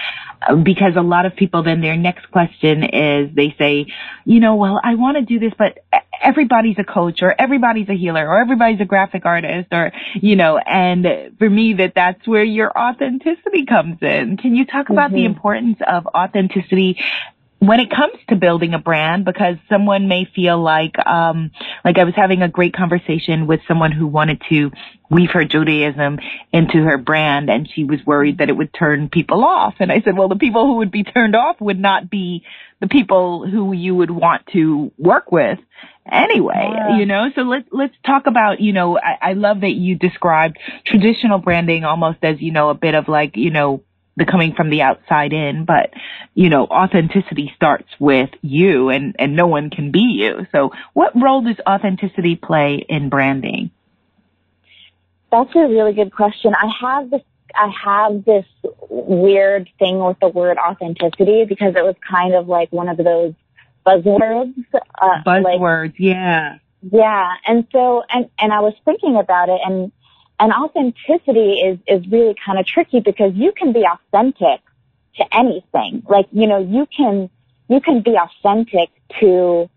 because 0.63 0.93
a 0.95 1.01
lot 1.01 1.25
of 1.25 1.35
people 1.35 1.63
then 1.63 1.81
their 1.81 1.97
next 1.97 2.31
question 2.31 2.83
is 2.83 3.35
they 3.35 3.53
say, 3.57 3.87
you 4.25 4.39
know, 4.39 4.55
well, 4.55 4.79
I 4.81 4.95
want 4.95 5.17
to 5.17 5.23
do 5.23 5.39
this 5.39 5.53
but 5.57 5.79
everybody's 6.21 6.77
a 6.79 6.83
coach 6.83 7.21
or 7.21 7.33
everybody's 7.37 7.89
a 7.89 7.93
healer 7.93 8.27
or 8.27 8.39
everybody's 8.39 8.79
a 8.79 8.85
graphic 8.85 9.25
artist 9.25 9.67
or 9.71 9.91
you 10.15 10.35
know, 10.35 10.57
and 10.57 11.35
for 11.39 11.49
me 11.49 11.73
that 11.73 11.93
that's 11.95 12.27
where 12.27 12.43
your 12.43 12.71
authenticity 12.77 13.65
comes 13.65 13.97
in. 14.01 14.37
Can 14.37 14.55
you 14.55 14.65
talk 14.65 14.89
about 14.89 15.07
mm-hmm. 15.07 15.15
the 15.15 15.25
importance 15.25 15.79
of 15.85 16.07
authenticity 16.07 16.99
when 17.59 17.79
it 17.79 17.89
comes 17.89 18.13
to 18.29 18.35
building 18.35 18.73
a 18.73 18.79
brand 18.79 19.25
because 19.25 19.55
someone 19.69 20.07
may 20.07 20.25
feel 20.35 20.61
like 20.61 20.93
um 21.05 21.51
like 21.83 21.97
I 21.97 22.03
was 22.03 22.13
having 22.15 22.41
a 22.41 22.47
great 22.47 22.73
conversation 22.73 23.47
with 23.47 23.61
someone 23.67 23.91
who 23.91 24.05
wanted 24.05 24.41
to 24.49 24.71
weave 25.09 25.31
her 25.31 25.43
Judaism 25.43 26.19
into 26.51 26.83
her 26.83 26.97
brand 26.97 27.49
and 27.49 27.67
she 27.73 27.83
was 27.83 27.99
worried 28.05 28.39
that 28.39 28.49
it 28.49 28.53
would 28.53 28.73
turn 28.73 29.09
people 29.09 29.43
off 29.43 29.75
and 29.79 29.91
I 29.91 30.01
said 30.01 30.17
well 30.17 30.27
the 30.27 30.35
people 30.35 30.67
who 30.67 30.75
would 30.77 30.91
be 30.91 31.03
turned 31.03 31.35
off 31.35 31.59
would 31.59 31.79
not 31.79 32.09
be 32.09 32.43
the 32.79 32.87
people 32.87 33.47
who 33.47 33.73
you 33.73 33.95
would 33.95 34.11
want 34.11 34.45
to 34.53 34.91
work 34.97 35.31
with 35.31 35.57
anyway 36.09 36.69
yeah. 36.73 36.97
you 36.97 37.05
know 37.05 37.29
so 37.33 37.41
let's 37.41 37.67
let's 37.71 37.95
talk 38.05 38.27
about 38.27 38.59
you 38.61 38.71
know 38.71 38.99
I, 38.99 39.31
I 39.31 39.33
love 39.33 39.61
that 39.61 39.73
you 39.73 39.95
described 39.95 40.57
traditional 40.85 41.39
branding 41.39 41.85
almost 41.85 42.19
as 42.21 42.39
you 42.39 42.51
know 42.51 42.69
a 42.69 42.75
bit 42.75 42.93
of 42.93 43.07
like 43.07 43.35
you 43.35 43.49
know 43.49 43.81
the 44.17 44.25
coming 44.25 44.53
from 44.53 44.69
the 44.69 44.81
outside 44.81 45.31
in, 45.31 45.63
but 45.63 45.93
you 46.33 46.49
know, 46.49 46.65
authenticity 46.65 47.53
starts 47.55 47.87
with 47.99 48.29
you 48.41 48.89
and, 48.89 49.15
and 49.17 49.35
no 49.35 49.47
one 49.47 49.69
can 49.69 49.91
be 49.91 50.17
you. 50.19 50.45
So 50.51 50.71
what 50.93 51.13
role 51.15 51.41
does 51.41 51.57
authenticity 51.65 52.35
play 52.35 52.83
in 52.89 53.09
branding? 53.09 53.71
That's 55.31 55.55
a 55.55 55.67
really 55.67 55.93
good 55.93 56.13
question. 56.13 56.53
I 56.55 56.69
have 56.81 57.09
this 57.09 57.21
I 57.55 57.71
have 57.83 58.25
this 58.25 58.45
weird 58.89 59.69
thing 59.79 59.99
with 59.99 60.17
the 60.19 60.27
word 60.27 60.57
authenticity 60.57 61.45
because 61.45 61.75
it 61.75 61.83
was 61.83 61.95
kind 62.07 62.35
of 62.35 62.47
like 62.47 62.71
one 62.71 62.89
of 62.89 62.97
those 62.97 63.33
buzzwords. 63.85 64.53
Uh, 64.73 65.23
buzzwords, 65.25 65.83
like, 65.85 65.93
yeah. 65.97 66.57
Yeah. 66.81 67.31
And 67.47 67.65
so, 67.71 68.03
and, 68.09 68.29
and 68.37 68.53
I 68.53 68.59
was 68.59 68.73
thinking 68.85 69.17
about 69.17 69.49
it 69.49 69.59
and 69.65 69.91
and 70.39 70.51
authenticity 70.53 71.61
is, 71.61 71.79
is 71.87 72.11
really 72.11 72.35
kind 72.45 72.59
of 72.59 72.65
tricky 72.65 72.99
because 72.99 73.31
you 73.35 73.51
can 73.51 73.73
be 73.73 73.83
authentic 73.85 74.61
to 75.15 75.35
anything. 75.35 76.03
Like, 76.07 76.27
you 76.31 76.47
know, 76.47 76.59
you 76.59 76.87
can, 76.95 77.29
you 77.67 77.81
can 77.81 78.01
be 78.01 78.15
authentic 78.15 78.89
to 79.19 79.69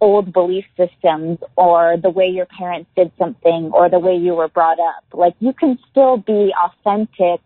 old 0.00 0.32
belief 0.32 0.64
systems 0.76 1.38
or 1.56 1.96
the 2.02 2.08
way 2.08 2.28
your 2.28 2.46
parents 2.46 2.88
did 2.96 3.12
something 3.18 3.70
or 3.74 3.90
the 3.90 3.98
way 3.98 4.16
you 4.16 4.34
were 4.34 4.48
brought 4.48 4.78
up. 4.80 5.04
Like, 5.12 5.34
you 5.40 5.52
can 5.52 5.78
still 5.90 6.16
be 6.16 6.54
authentic 6.54 7.40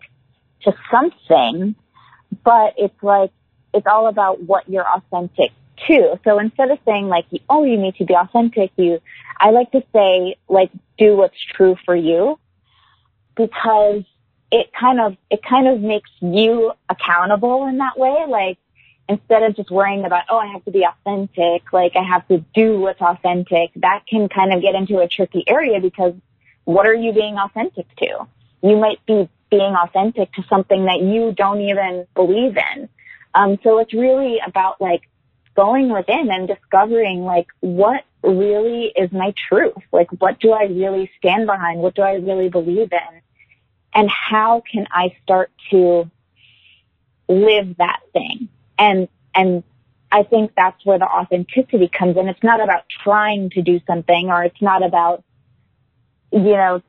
to 0.62 0.72
something, 0.90 1.74
but 2.44 2.74
it's 2.76 3.02
like, 3.02 3.32
it's 3.74 3.86
all 3.86 4.06
about 4.06 4.40
what 4.42 4.68
you're 4.68 4.86
authentic 4.86 5.50
to. 5.88 6.20
So 6.22 6.38
instead 6.38 6.70
of 6.70 6.78
saying 6.84 7.08
like, 7.08 7.24
oh, 7.50 7.64
you 7.64 7.76
need 7.76 7.96
to 7.96 8.04
be 8.04 8.14
authentic, 8.14 8.70
you, 8.76 9.00
I 9.40 9.50
like 9.50 9.72
to 9.72 9.82
say 9.92 10.36
like, 10.48 10.70
do 10.96 11.16
what's 11.16 11.42
true 11.56 11.76
for 11.84 11.96
you 11.96 12.38
because 13.36 14.02
it 14.50 14.70
kind 14.78 15.00
of 15.00 15.16
it 15.30 15.42
kind 15.42 15.66
of 15.66 15.80
makes 15.80 16.10
you 16.20 16.72
accountable 16.88 17.66
in 17.66 17.78
that 17.78 17.98
way 17.98 18.24
like 18.28 18.58
instead 19.08 19.42
of 19.42 19.56
just 19.56 19.70
worrying 19.70 20.04
about, 20.04 20.24
oh, 20.30 20.38
I 20.38 20.46
have 20.48 20.64
to 20.64 20.70
be 20.70 20.84
authentic, 20.84 21.72
like 21.72 21.92
I 21.96 22.02
have 22.02 22.26
to 22.28 22.44
do 22.54 22.80
what's 22.80 23.00
authentic, 23.00 23.70
that 23.76 24.04
can 24.08 24.28
kind 24.28 24.52
of 24.52 24.62
get 24.62 24.74
into 24.74 24.98
a 24.98 25.08
tricky 25.08 25.44
area 25.46 25.80
because 25.80 26.14
what 26.64 26.86
are 26.86 26.94
you 26.94 27.12
being 27.12 27.36
authentic 27.36 27.86
to? 27.96 28.26
You 28.62 28.76
might 28.76 29.04
be 29.06 29.28
being 29.50 29.74
authentic 29.74 30.32
to 30.34 30.44
something 30.48 30.86
that 30.86 31.00
you 31.00 31.32
don't 31.32 31.60
even 31.60 32.06
believe 32.14 32.56
in. 32.56 32.88
Um, 33.34 33.58
so 33.62 33.78
it's 33.78 33.92
really 33.92 34.38
about 34.46 34.80
like 34.80 35.02
going 35.54 35.92
within 35.92 36.30
and 36.30 36.48
discovering 36.48 37.24
like 37.24 37.48
what 37.60 38.04
really 38.22 38.92
is 38.96 39.10
my 39.12 39.34
truth? 39.48 39.82
Like 39.90 40.10
what 40.18 40.38
do 40.40 40.52
I 40.52 40.64
really 40.64 41.10
stand 41.18 41.46
behind? 41.46 41.80
What 41.80 41.94
do 41.94 42.02
I 42.02 42.14
really 42.14 42.48
believe 42.48 42.92
in? 42.92 43.21
And 43.94 44.10
how 44.10 44.62
can 44.70 44.86
I 44.90 45.16
start 45.22 45.50
to 45.70 46.10
live 47.28 47.76
that 47.78 48.00
thing? 48.12 48.48
And, 48.78 49.08
and 49.34 49.62
I 50.10 50.22
think 50.22 50.52
that's 50.56 50.84
where 50.84 50.98
the 50.98 51.06
authenticity 51.06 51.88
comes 51.88 52.16
in. 52.16 52.28
It's 52.28 52.42
not 52.42 52.62
about 52.62 52.84
trying 53.02 53.50
to 53.50 53.62
do 53.62 53.80
something 53.86 54.30
or 54.30 54.44
it's 54.44 54.60
not 54.62 54.82
about, 54.82 55.24
you 56.32 56.40
know, 56.40 56.82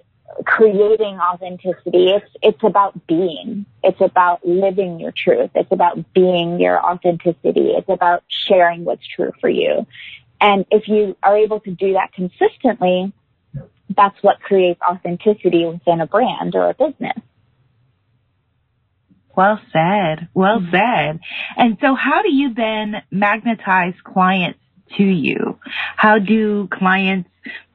creating 0.46 1.20
authenticity. 1.20 2.10
It's, 2.10 2.26
it's 2.42 2.64
about 2.64 3.06
being. 3.08 3.66
It's 3.84 4.02
about 4.02 4.46
living 4.46 5.00
your 5.00 5.12
truth. 5.12 5.52
It's 5.56 5.72
about 5.72 6.14
being 6.14 6.60
your 6.60 6.84
authenticity. 6.84 7.72
It's 7.72 7.90
about 7.90 8.24
sharing 8.28 8.84
what's 8.86 9.06
true 9.06 9.32
for 9.40 9.50
you. 9.50 9.86
And 10.42 10.66
if 10.72 10.88
you 10.88 11.16
are 11.24 11.38
able 11.38 11.60
to 11.62 11.72
do 11.72 11.94
that 11.94 12.12
consistently, 12.14 13.14
that's 13.90 14.16
what 14.22 14.40
creates 14.42 14.80
authenticity 14.82 15.66
within 15.66 16.02
a 16.02 16.08
brand 16.08 16.56
or 16.56 16.70
a 16.70 16.74
business. 16.74 17.18
Well 19.36 19.60
said. 19.72 20.30
Well 20.34 20.60
mm-hmm. 20.60 20.72
said. 20.72 21.20
And 21.58 21.78
so 21.82 21.96
how 21.96 22.22
do 22.22 22.32
you 22.32 22.54
then 22.54 23.02
magnetize 23.12 23.96
clients 24.04 24.60
to 24.98 25.04
you? 25.04 25.60
How 25.96 26.20
do 26.20 26.68
clients 26.72 27.30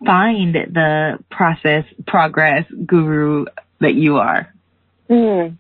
find 0.04 0.54
the 0.54 1.18
process 1.30 1.84
progress 2.06 2.64
guru 2.86 3.46
that 3.80 3.94
you 3.94 4.16
are? 4.16 4.54
Mm, 5.10 5.56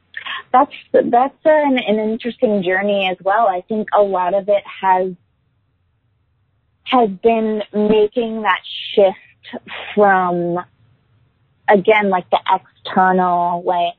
that's 0.52 0.72
that's 0.92 1.38
an, 1.44 1.78
an 1.78 1.98
interesting 1.98 2.62
journey 2.62 3.08
as 3.10 3.16
well. 3.22 3.48
I 3.48 3.62
think 3.62 3.88
a 3.96 4.02
lot 4.02 4.34
of 4.34 4.48
it 4.48 4.62
has 4.82 5.12
has 6.84 7.10
been 7.22 7.62
making 7.72 8.42
that 8.42 8.60
shift 8.94 9.18
from 9.94 10.58
again 11.68 12.08
like 12.08 12.28
the 12.30 12.40
external 12.52 13.62
like 13.64 13.94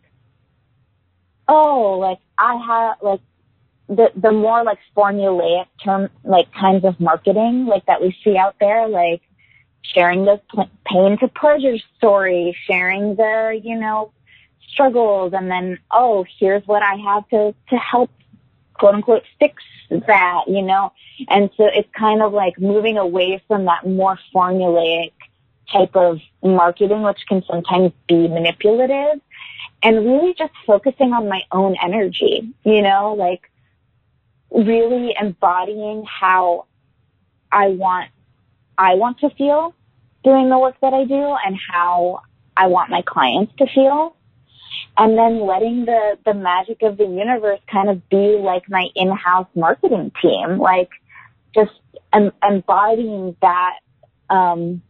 oh 1.47 1.97
like 1.99 2.19
I 2.37 2.55
have 2.55 2.97
like 3.01 3.21
the 3.87 4.11
the 4.15 4.31
more 4.31 4.63
like 4.63 4.79
formulaic 4.95 5.65
term 5.83 6.09
like 6.23 6.51
kinds 6.53 6.85
of 6.85 6.99
marketing 6.99 7.65
like 7.65 7.85
that 7.85 8.01
we 8.01 8.15
see 8.23 8.37
out 8.37 8.55
there 8.59 8.87
like 8.87 9.21
sharing 9.81 10.25
the 10.25 10.39
pain 10.85 11.17
to 11.19 11.27
pleasure 11.27 11.77
story 11.97 12.55
sharing 12.65 13.15
the 13.15 13.59
you 13.63 13.75
know 13.75 14.11
struggles 14.67 15.33
and 15.33 15.49
then 15.49 15.79
oh 15.91 16.25
here's 16.39 16.65
what 16.67 16.83
i 16.83 16.95
have 16.95 17.27
to 17.29 17.55
to 17.69 17.75
help 17.77 18.11
quote 18.73 18.93
unquote 18.95 19.23
fix 19.39 19.63
that 19.89 20.43
you 20.47 20.61
know? 20.61 20.91
And 21.27 21.49
so 21.57 21.65
it's 21.65 21.89
kind 21.97 22.21
of 22.21 22.33
like 22.33 22.59
moving 22.59 22.97
away 22.97 23.41
from 23.47 23.65
that 23.65 23.87
more 23.87 24.17
formulaic 24.33 25.11
type 25.71 25.95
of 25.95 26.19
marketing 26.43 27.01
which 27.03 27.19
can 27.27 27.43
sometimes 27.49 27.91
be 28.07 28.27
manipulative 28.27 29.21
and 29.83 30.05
really 30.05 30.33
just 30.37 30.53
focusing 30.65 31.13
on 31.13 31.27
my 31.29 31.41
own 31.51 31.75
energy 31.83 32.53
you 32.63 32.81
know 32.81 33.15
like 33.17 33.49
really 34.51 35.15
embodying 35.19 36.03
how 36.05 36.65
I 37.51 37.67
want 37.67 38.09
I 38.77 38.95
want 38.95 39.19
to 39.19 39.29
feel 39.31 39.75
doing 40.23 40.49
the 40.49 40.57
work 40.57 40.75
that 40.81 40.93
I 40.93 41.05
do 41.05 41.35
and 41.45 41.57
how 41.71 42.21
I 42.55 42.67
want 42.67 42.89
my 42.89 43.01
clients 43.01 43.53
to 43.57 43.67
feel. 43.73 44.15
And 44.97 45.17
then 45.17 45.45
letting 45.45 45.85
the, 45.85 46.17
the 46.25 46.33
magic 46.33 46.81
of 46.81 46.97
the 46.97 47.05
universe 47.05 47.59
kind 47.71 47.89
of 47.89 48.07
be 48.09 48.37
like 48.37 48.69
my 48.69 48.87
in-house 48.95 49.47
marketing 49.55 50.11
team, 50.21 50.57
like 50.57 50.89
just 51.55 51.71
em- 52.13 52.33
embodying 52.43 53.35
that, 53.41 53.79
um, 54.29 54.81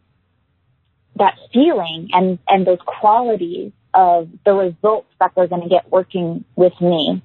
that 1.20 1.38
feeling 1.52 2.08
and, 2.12 2.38
and 2.48 2.66
those 2.66 2.80
qualities 2.84 3.70
of 3.94 4.28
the 4.44 4.52
results 4.52 5.08
that 5.20 5.32
they're 5.36 5.46
going 5.46 5.62
to 5.62 5.68
get 5.68 5.90
working 5.90 6.44
with 6.56 6.78
me 6.80 7.22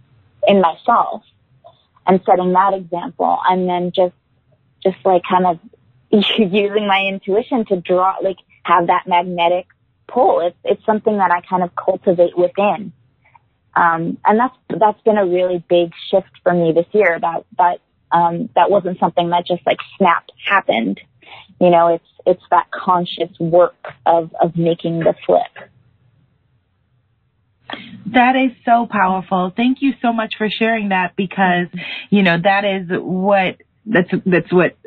in 0.48 0.62
myself. 0.62 1.24
And 2.08 2.22
setting 2.24 2.54
that 2.54 2.76
example. 2.76 3.40
And 3.50 3.68
then 3.68 3.92
just 3.92 4.14
just 4.84 4.98
like 5.04 5.24
kind 5.28 5.48
of 5.48 5.60
using 6.12 6.88
my 6.88 7.04
intuition 7.08 7.66
to 7.66 7.82
draw 7.82 8.18
like 8.22 8.38
have 8.64 8.88
that 8.88 9.08
magnetic 9.08 9.66
pull. 10.08 10.40
It's 10.42 10.58
it's 10.64 10.86
something 10.86 11.18
that 11.18 11.32
i 11.32 11.42
kind 11.42 11.64
of 11.64 11.76
cultivate 11.76 12.38
within. 12.38 12.94
Um, 13.76 14.18
and 14.24 14.40
that's 14.40 14.56
that's 14.80 15.02
been 15.02 15.18
a 15.18 15.26
really 15.26 15.64
big 15.68 15.94
shift 16.12 16.30
for 16.44 16.54
me 16.54 16.72
this 16.72 16.86
year. 16.92 17.18
That 17.20 17.46
that 17.58 17.80
um, 18.12 18.50
that 18.56 18.70
wasn't 18.70 19.00
something 19.00 19.30
that 19.32 19.48
just 19.48 19.66
like 19.66 19.80
snapped 19.98 20.32
happened 20.48 21.02
you 21.60 21.70
know 21.70 21.88
it's 21.88 22.06
it's 22.26 22.44
that 22.52 22.68
conscious 22.72 23.32
work 23.40 23.94
of 24.06 24.34
of 24.42 24.56
making 24.56 25.00
the 25.00 25.14
flip 25.26 25.70
that 28.14 28.36
is 28.36 28.52
so 28.64 28.88
powerful. 28.90 29.52
Thank 29.56 29.82
you 29.82 29.94
so 30.02 30.14
much 30.14 30.36
for 30.38 30.50
sharing 30.50 30.90
that 30.90 31.16
because, 31.16 31.68
you 32.10 32.22
know, 32.22 32.38
that 32.42 32.64
is 32.64 32.88
what, 32.90 33.58
that's, 33.86 34.10
that's 34.26 34.52
what 34.54 34.78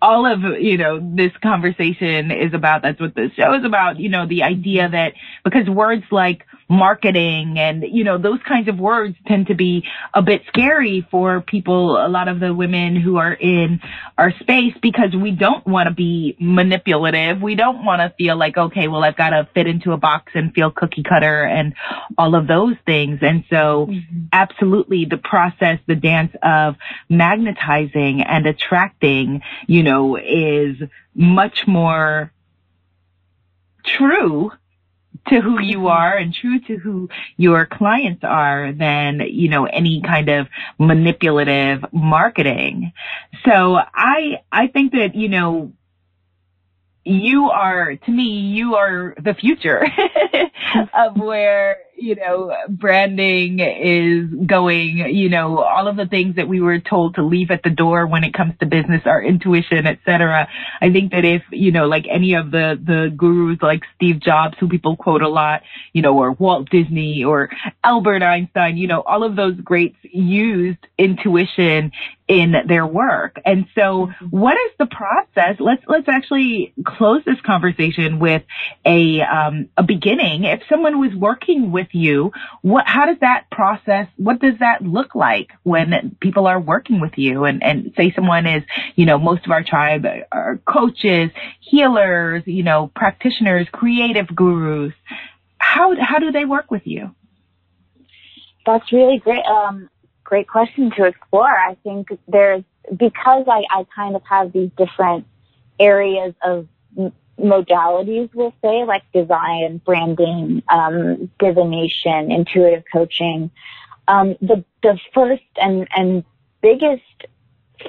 all 0.00 0.26
of, 0.26 0.60
you 0.60 0.78
know, 0.78 1.00
this 1.00 1.32
conversation 1.42 2.30
is 2.30 2.52
about. 2.52 2.82
That's 2.82 3.00
what 3.00 3.14
this 3.14 3.32
show 3.32 3.54
is 3.54 3.64
about. 3.64 4.00
You 4.00 4.08
know, 4.08 4.26
the 4.26 4.42
idea 4.42 4.88
that 4.88 5.12
because 5.44 5.68
words 5.68 6.04
like 6.10 6.44
marketing 6.68 7.58
and, 7.58 7.84
you 7.86 8.04
know, 8.04 8.18
those 8.18 8.40
kinds 8.46 8.68
of 8.68 8.78
words 8.78 9.16
tend 9.26 9.48
to 9.48 9.54
be 9.54 9.84
a 10.12 10.22
bit 10.22 10.42
scary 10.48 11.06
for 11.10 11.40
people, 11.40 11.96
a 11.96 12.08
lot 12.08 12.28
of 12.28 12.40
the 12.40 12.54
women 12.54 12.96
who 12.96 13.16
are 13.16 13.32
in 13.32 13.80
our 14.16 14.32
space 14.40 14.74
because 14.80 15.14
we 15.14 15.30
don't 15.30 15.66
want 15.66 15.88
to 15.88 15.94
be 15.94 16.36
manipulative. 16.40 17.42
We 17.42 17.54
don't 17.54 17.84
want 17.84 18.00
to 18.00 18.14
feel 18.16 18.36
like, 18.36 18.56
okay, 18.56 18.88
well, 18.88 19.04
I've 19.04 19.16
got 19.16 19.30
to 19.30 19.48
fit 19.54 19.66
into 19.66 19.92
a 19.92 19.96
box 19.96 20.32
and 20.34 20.54
feel 20.54 20.70
cookie 20.70 21.02
cutter 21.02 21.44
and 21.44 21.74
all 22.16 22.34
of 22.34 22.46
those 22.46 22.76
things. 22.86 23.18
And 23.22 23.44
so 23.50 23.86
mm-hmm. 23.90 24.24
absolutely 24.32 25.04
the 25.04 25.18
process, 25.18 25.78
the 25.86 25.96
dance 25.96 26.34
of 26.42 26.76
magnetizing 27.08 28.22
and 28.22 28.46
attracting, 28.46 29.42
you 29.66 29.82
know, 29.82 30.16
is 30.16 30.76
much 31.14 31.66
more 31.66 32.32
true 33.84 34.50
to 35.28 35.40
who 35.40 35.60
you 35.60 35.88
are 35.88 36.16
and 36.16 36.34
true 36.34 36.60
to 36.60 36.76
who 36.76 37.08
your 37.36 37.66
clients 37.66 38.22
are 38.24 38.72
than, 38.72 39.20
you 39.28 39.48
know, 39.48 39.64
any 39.66 40.02
kind 40.02 40.28
of 40.28 40.46
manipulative 40.78 41.84
marketing. 41.92 42.92
So 43.44 43.76
I, 43.76 44.42
I 44.52 44.66
think 44.68 44.92
that, 44.92 45.14
you 45.14 45.28
know, 45.28 45.72
you 47.04 47.50
are, 47.50 47.96
to 47.96 48.10
me, 48.10 48.24
you 48.24 48.76
are 48.76 49.14
the 49.22 49.34
future 49.34 49.86
of 50.94 51.16
where 51.16 51.78
you 51.96 52.14
know, 52.14 52.54
branding 52.68 53.60
is 53.60 54.28
going, 54.46 54.98
you 55.14 55.28
know, 55.28 55.58
all 55.58 55.88
of 55.88 55.96
the 55.96 56.06
things 56.06 56.36
that 56.36 56.48
we 56.48 56.60
were 56.60 56.78
told 56.78 57.14
to 57.14 57.22
leave 57.22 57.50
at 57.50 57.62
the 57.62 57.70
door 57.70 58.06
when 58.06 58.24
it 58.24 58.34
comes 58.34 58.54
to 58.60 58.66
business, 58.66 59.02
our 59.04 59.22
intuition, 59.22 59.86
etc. 59.86 60.48
I 60.80 60.90
think 60.90 61.12
that 61.12 61.24
if, 61.24 61.42
you 61.50 61.72
know, 61.72 61.86
like 61.86 62.06
any 62.10 62.34
of 62.34 62.50
the, 62.50 62.78
the 62.82 63.12
gurus 63.16 63.58
like 63.62 63.82
Steve 63.96 64.20
Jobs, 64.20 64.56
who 64.58 64.68
people 64.68 64.96
quote 64.96 65.22
a 65.22 65.28
lot, 65.28 65.62
you 65.92 66.02
know, 66.02 66.18
or 66.18 66.32
Walt 66.32 66.68
Disney 66.70 67.24
or 67.24 67.50
Albert 67.82 68.22
Einstein, 68.22 68.76
you 68.76 68.88
know, 68.88 69.02
all 69.02 69.22
of 69.22 69.36
those 69.36 69.54
greats 69.60 69.96
used 70.02 70.78
intuition 70.98 71.92
in 72.26 72.54
their 72.66 72.86
work. 72.86 73.38
And 73.44 73.66
so 73.74 74.10
what 74.30 74.54
is 74.54 74.72
the 74.78 74.86
process? 74.86 75.56
Let's, 75.60 75.82
let's 75.86 76.08
actually 76.08 76.72
close 76.82 77.22
this 77.26 77.40
conversation 77.44 78.18
with 78.18 78.42
a, 78.84 79.20
um, 79.20 79.68
a 79.76 79.82
beginning. 79.82 80.44
If 80.44 80.62
someone 80.68 80.98
was 80.98 81.14
working 81.14 81.70
with 81.70 81.88
you, 81.92 82.32
what, 82.62 82.86
how 82.86 83.04
does 83.04 83.18
that 83.20 83.50
process, 83.50 84.06
what 84.16 84.40
does 84.40 84.54
that 84.60 84.82
look 84.82 85.14
like 85.14 85.50
when 85.64 86.16
people 86.20 86.46
are 86.46 86.58
working 86.58 86.98
with 86.98 87.18
you? 87.18 87.44
And, 87.44 87.62
and 87.62 87.92
say 87.94 88.10
someone 88.14 88.46
is, 88.46 88.62
you 88.96 89.04
know, 89.04 89.18
most 89.18 89.44
of 89.44 89.52
our 89.52 89.62
tribe 89.62 90.06
are 90.32 90.60
coaches, 90.66 91.30
healers, 91.60 92.42
you 92.46 92.62
know, 92.62 92.90
practitioners, 92.96 93.66
creative 93.70 94.34
gurus. 94.34 94.94
How, 95.58 95.94
how 96.00 96.20
do 96.20 96.32
they 96.32 96.46
work 96.46 96.70
with 96.70 96.86
you? 96.86 97.14
That's 98.64 98.90
really 98.92 99.18
great. 99.18 99.44
Um, 99.44 99.90
great 100.24 100.48
question 100.48 100.90
to 100.92 101.04
explore. 101.04 101.46
I 101.46 101.76
think 101.82 102.08
there's, 102.26 102.64
because 102.96 103.44
I, 103.48 103.64
I 103.70 103.86
kind 103.94 104.16
of 104.16 104.22
have 104.24 104.52
these 104.52 104.70
different 104.76 105.26
areas 105.78 106.34
of 106.42 106.66
modalities, 107.38 108.30
we'll 108.34 108.54
say, 108.62 108.84
like 108.84 109.02
design, 109.12 109.80
branding, 109.84 110.62
um, 110.68 111.30
divination, 111.38 112.30
intuitive 112.30 112.84
coaching. 112.92 113.50
Um, 114.06 114.36
the, 114.40 114.64
the 114.82 114.98
first 115.12 115.42
and, 115.56 115.88
and 115.96 116.24
biggest 116.62 117.02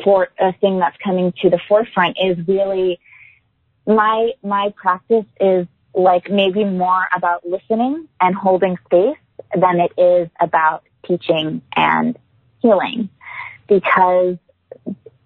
for 0.04 0.30
a 0.40 0.54
thing 0.54 0.80
that's 0.80 0.98
coming 1.04 1.34
to 1.42 1.50
the 1.50 1.60
forefront 1.68 2.18
is 2.22 2.38
really 2.48 3.00
my 3.88 4.32
my 4.44 4.74
practice 4.76 5.26
is 5.40 5.68
like 5.94 6.30
maybe 6.30 6.64
more 6.64 7.08
about 7.16 7.46
listening 7.48 8.08
and 8.20 8.36
holding 8.36 8.78
space 8.86 9.18
than 9.56 9.80
it 9.80 9.92
is 9.98 10.28
about 10.42 10.84
teaching 11.08 11.62
and 11.76 12.18
healing 12.66 13.10
because 13.68 14.38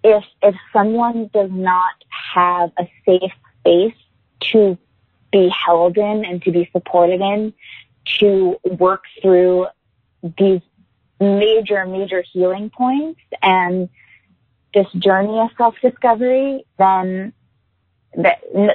if 0.04 0.24
if 0.42 0.54
someone 0.72 1.30
does 1.32 1.50
not 1.50 1.94
have 2.34 2.70
a 2.78 2.90
safe 3.06 3.32
space 3.60 3.94
to 4.40 4.76
be 5.32 5.48
held 5.48 5.96
in 5.96 6.24
and 6.24 6.42
to 6.42 6.50
be 6.50 6.68
supported 6.72 7.20
in 7.20 7.52
to 8.18 8.58
work 8.78 9.04
through 9.22 9.66
these 10.38 10.60
major 11.20 11.86
major 11.86 12.22
healing 12.32 12.70
points 12.70 13.20
and 13.42 13.88
this 14.74 14.86
journey 14.98 15.38
of 15.38 15.50
self 15.56 15.74
discovery 15.82 16.64
then 16.78 17.32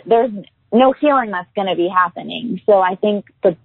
there's 0.06 0.32
no 0.72 0.92
healing 0.94 1.32
that's 1.32 1.52
going 1.56 1.68
to 1.68 1.76
be 1.76 1.88
happening. 1.88 2.62
So 2.66 2.80
i 2.80 2.96
think 2.96 3.26
the 3.44 3.58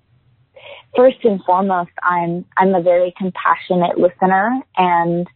first 0.97 1.19
and 1.25 1.43
foremost 1.45 1.91
i'm 2.03 2.45
i'm 2.57 2.75
a 2.75 2.83
very 2.83 3.13
compassionate 3.17 3.99
listener 3.99 4.61
and 4.77 5.29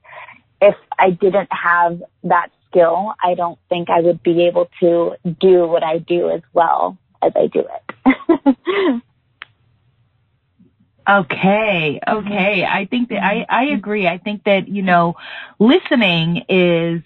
if 0.65 0.77
I 0.99 1.11
didn't 1.11 1.51
have 1.53 2.03
that 2.25 2.49
skill, 2.69 3.15
I 3.23 3.35
don't 3.35 3.59
think 3.69 3.91
I 3.91 4.01
would 4.01 4.23
be 4.23 4.47
able 4.47 4.69
to 4.81 5.17
do 5.41 5.67
what 5.67 5.83
I 5.83 5.99
do 5.99 6.31
as 6.31 6.43
well 6.53 6.97
as 7.23 7.33
I 7.37 7.47
do 7.49 7.65
it. 7.77 9.03
okay, 11.09 12.01
okay. 12.09 12.65
I 12.65 12.87
think 12.87 13.11
that 13.11 13.23
I, 13.23 13.47
I 13.49 13.65
agree. 13.67 14.09
I 14.09 14.19
think 14.19 14.45
that, 14.45 14.69
you 14.69 14.83
know, 14.83 15.17
listening 15.59 16.45
is 16.49 17.03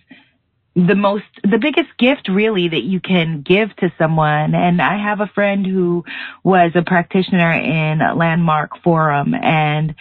the 0.86 0.94
most 0.94 1.24
the 1.42 1.58
biggest 1.58 1.88
gift 1.98 2.28
really 2.28 2.68
that 2.68 2.84
you 2.84 3.00
can 3.00 3.42
give 3.42 3.74
to 3.76 3.92
someone 3.98 4.54
and 4.54 4.80
i 4.80 4.96
have 4.96 5.20
a 5.20 5.26
friend 5.26 5.66
who 5.66 6.04
was 6.44 6.70
a 6.76 6.82
practitioner 6.82 7.52
in 7.52 7.98
landmark 8.16 8.70
forum 8.82 9.34
and 9.34 9.94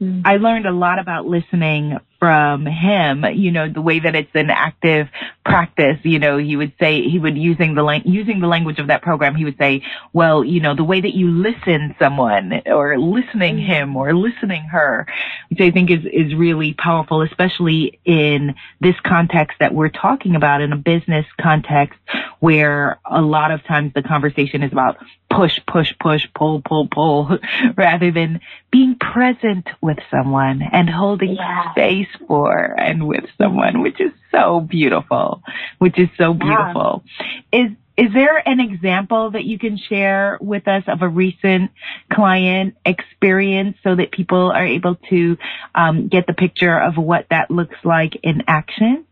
mm. 0.00 0.22
I 0.24 0.36
learned 0.38 0.66
a 0.66 0.72
lot 0.72 0.98
about 0.98 1.26
listening 1.26 1.98
from 2.18 2.66
him, 2.66 3.24
you 3.34 3.50
know, 3.50 3.68
the 3.72 3.80
way 3.80 4.00
that 4.00 4.14
it's 4.14 4.34
an 4.34 4.50
active 4.50 5.08
practice, 5.44 5.98
you 6.02 6.18
know, 6.18 6.38
he 6.38 6.56
would 6.56 6.72
say, 6.80 7.02
he 7.02 7.18
would 7.18 7.36
using 7.36 7.74
the 7.74 7.82
lang- 7.82 8.06
using 8.06 8.40
the 8.40 8.46
language 8.46 8.78
of 8.78 8.88
that 8.88 9.02
program, 9.02 9.34
he 9.34 9.44
would 9.44 9.58
say, 9.58 9.82
well, 10.12 10.44
you 10.44 10.60
know, 10.60 10.74
the 10.74 10.84
way 10.84 11.00
that 11.00 11.14
you 11.14 11.30
listen 11.30 11.94
someone 11.98 12.62
or 12.66 12.98
listening 12.98 13.56
mm-hmm. 13.56 13.72
him 13.72 13.96
or 13.96 14.14
listening 14.14 14.62
her, 14.64 15.06
which 15.50 15.60
I 15.60 15.70
think 15.70 15.90
is, 15.90 16.04
is 16.04 16.34
really 16.34 16.74
powerful, 16.74 17.22
especially 17.22 18.00
in 18.04 18.54
this 18.80 18.96
context 19.04 19.58
that 19.60 19.74
we're 19.74 19.88
talking 19.88 20.36
about 20.36 20.62
in 20.62 20.72
a 20.72 20.76
business 20.76 21.26
context 21.40 21.98
where 22.40 22.98
a 23.04 23.20
lot 23.20 23.50
of 23.50 23.64
times 23.64 23.92
the 23.94 24.02
conversation 24.02 24.62
is 24.62 24.72
about 24.72 24.96
push, 25.30 25.58
push, 25.66 25.92
push, 26.00 26.22
pull, 26.34 26.62
pull, 26.62 26.88
pull, 26.88 27.38
rather 27.76 28.10
than 28.10 28.40
being 28.70 28.96
present 28.98 29.66
with 29.80 29.98
someone 30.10 30.62
and 30.62 30.88
holding 30.88 31.34
yeah. 31.34 31.72
space 31.72 32.05
for 32.26 32.78
and 32.78 33.06
with 33.06 33.24
someone, 33.38 33.82
which 33.82 34.00
is 34.00 34.12
so 34.30 34.60
beautiful, 34.60 35.42
which 35.78 35.98
is 35.98 36.08
so 36.16 36.34
beautiful. 36.34 37.04
Yeah. 37.52 37.64
Is 37.64 37.70
is 37.96 38.12
there 38.12 38.46
an 38.46 38.60
example 38.60 39.30
that 39.30 39.44
you 39.44 39.58
can 39.58 39.78
share 39.78 40.36
with 40.40 40.68
us 40.68 40.84
of 40.86 41.00
a 41.00 41.08
recent 41.08 41.70
client 42.12 42.74
experience 42.84 43.78
so 43.82 43.94
that 43.94 44.12
people 44.12 44.52
are 44.52 44.66
able 44.66 44.96
to 45.08 45.38
um, 45.74 46.08
get 46.08 46.26
the 46.26 46.34
picture 46.34 46.78
of 46.78 46.98
what 46.98 47.26
that 47.30 47.50
looks 47.50 47.76
like 47.84 48.18
in 48.22 48.42
action? 48.48 49.06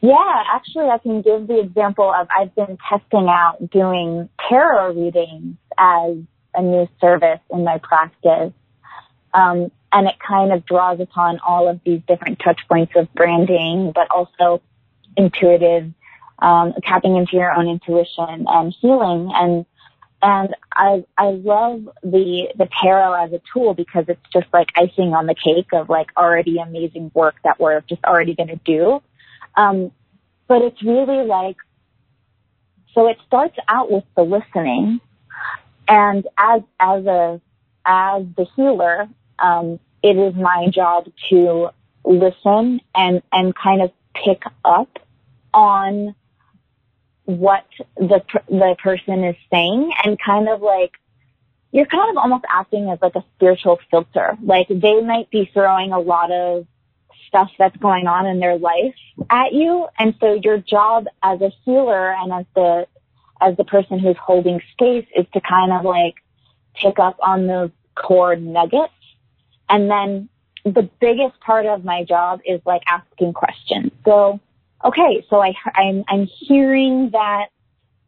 Yeah, 0.00 0.42
actually, 0.52 0.86
I 0.86 0.98
can 0.98 1.22
give 1.22 1.48
the 1.48 1.60
example 1.60 2.12
of 2.12 2.28
I've 2.30 2.54
been 2.54 2.78
testing 2.88 3.26
out 3.28 3.56
doing 3.70 4.28
tarot 4.48 4.94
readings 4.94 5.56
as 5.76 6.16
a 6.54 6.62
new 6.62 6.88
service 7.00 7.40
in 7.50 7.64
my 7.64 7.78
practice. 7.78 8.52
Um, 9.34 9.70
and 9.92 10.08
it 10.08 10.14
kind 10.26 10.52
of 10.52 10.64
draws 10.64 11.00
upon 11.00 11.38
all 11.46 11.68
of 11.68 11.80
these 11.84 12.00
different 12.08 12.40
touch 12.40 12.60
points 12.68 12.92
of 12.96 13.12
branding, 13.14 13.92
but 13.94 14.08
also 14.10 14.62
intuitive, 15.16 15.92
um, 16.40 16.74
tapping 16.82 17.16
into 17.16 17.36
your 17.36 17.52
own 17.52 17.68
intuition 17.68 18.46
and 18.48 18.74
healing. 18.80 19.30
And, 19.34 19.66
and 20.22 20.56
I, 20.72 21.04
I 21.16 21.26
love 21.30 21.88
the, 22.02 22.48
the 22.56 22.68
tarot 22.82 23.24
as 23.24 23.32
a 23.32 23.40
tool 23.52 23.74
because 23.74 24.06
it's 24.08 24.20
just 24.32 24.46
like 24.52 24.70
icing 24.76 25.14
on 25.14 25.26
the 25.26 25.34
cake 25.34 25.72
of 25.72 25.88
like 25.88 26.08
already 26.16 26.58
amazing 26.58 27.12
work 27.14 27.36
that 27.44 27.60
we're 27.60 27.80
just 27.82 28.02
already 28.04 28.34
going 28.34 28.48
to 28.48 28.60
do. 28.64 29.00
Um, 29.56 29.92
but 30.48 30.62
it's 30.62 30.82
really 30.82 31.24
like, 31.24 31.56
so 32.94 33.08
it 33.08 33.18
starts 33.26 33.56
out 33.68 33.90
with 33.90 34.04
the 34.16 34.22
listening 34.22 35.00
and 35.86 36.26
as, 36.38 36.62
as 36.80 37.06
a, 37.06 37.40
as 37.84 38.24
the 38.36 38.46
healer, 38.56 39.08
um, 39.44 39.78
it 40.02 40.16
is 40.16 40.34
my 40.34 40.68
job 40.70 41.06
to 41.28 41.68
listen 42.04 42.80
and, 42.94 43.22
and 43.32 43.54
kind 43.54 43.82
of 43.82 43.92
pick 44.14 44.42
up 44.64 44.98
on 45.52 46.14
what 47.24 47.66
the, 47.96 48.22
the 48.48 48.76
person 48.82 49.24
is 49.24 49.36
saying 49.50 49.92
and 50.04 50.18
kind 50.18 50.48
of 50.48 50.62
like, 50.62 50.92
you're 51.72 51.86
kind 51.86 52.10
of 52.10 52.16
almost 52.16 52.44
acting 52.48 52.88
as 52.88 52.98
like 53.02 53.16
a 53.16 53.24
spiritual 53.36 53.78
filter. 53.90 54.36
Like 54.42 54.68
they 54.68 55.00
might 55.00 55.30
be 55.30 55.50
throwing 55.52 55.92
a 55.92 55.98
lot 55.98 56.30
of 56.30 56.66
stuff 57.28 57.50
that's 57.58 57.76
going 57.78 58.06
on 58.06 58.26
in 58.26 58.40
their 58.40 58.58
life 58.58 58.94
at 59.28 59.52
you. 59.52 59.88
And 59.98 60.14
so 60.20 60.34
your 60.42 60.58
job 60.58 61.06
as 61.22 61.40
a 61.40 61.50
healer 61.64 62.12
and 62.12 62.32
as 62.32 62.46
the, 62.54 62.86
as 63.40 63.56
the 63.56 63.64
person 63.64 63.98
who's 63.98 64.16
holding 64.16 64.60
space 64.72 65.06
is 65.16 65.26
to 65.34 65.40
kind 65.40 65.72
of 65.72 65.84
like 65.84 66.14
pick 66.74 66.98
up 66.98 67.16
on 67.20 67.46
those 67.46 67.70
core 67.94 68.36
nuggets 68.36 68.92
and 69.68 69.90
then 69.90 70.28
the 70.64 70.88
biggest 71.00 71.38
part 71.40 71.66
of 71.66 71.84
my 71.84 72.04
job 72.04 72.40
is 72.46 72.60
like 72.64 72.82
asking 72.88 73.32
questions. 73.32 73.92
So, 74.04 74.40
okay, 74.84 75.24
so 75.28 75.42
I, 75.42 75.54
I'm, 75.74 76.04
I'm 76.08 76.26
hearing 76.26 77.10
that, 77.10 77.46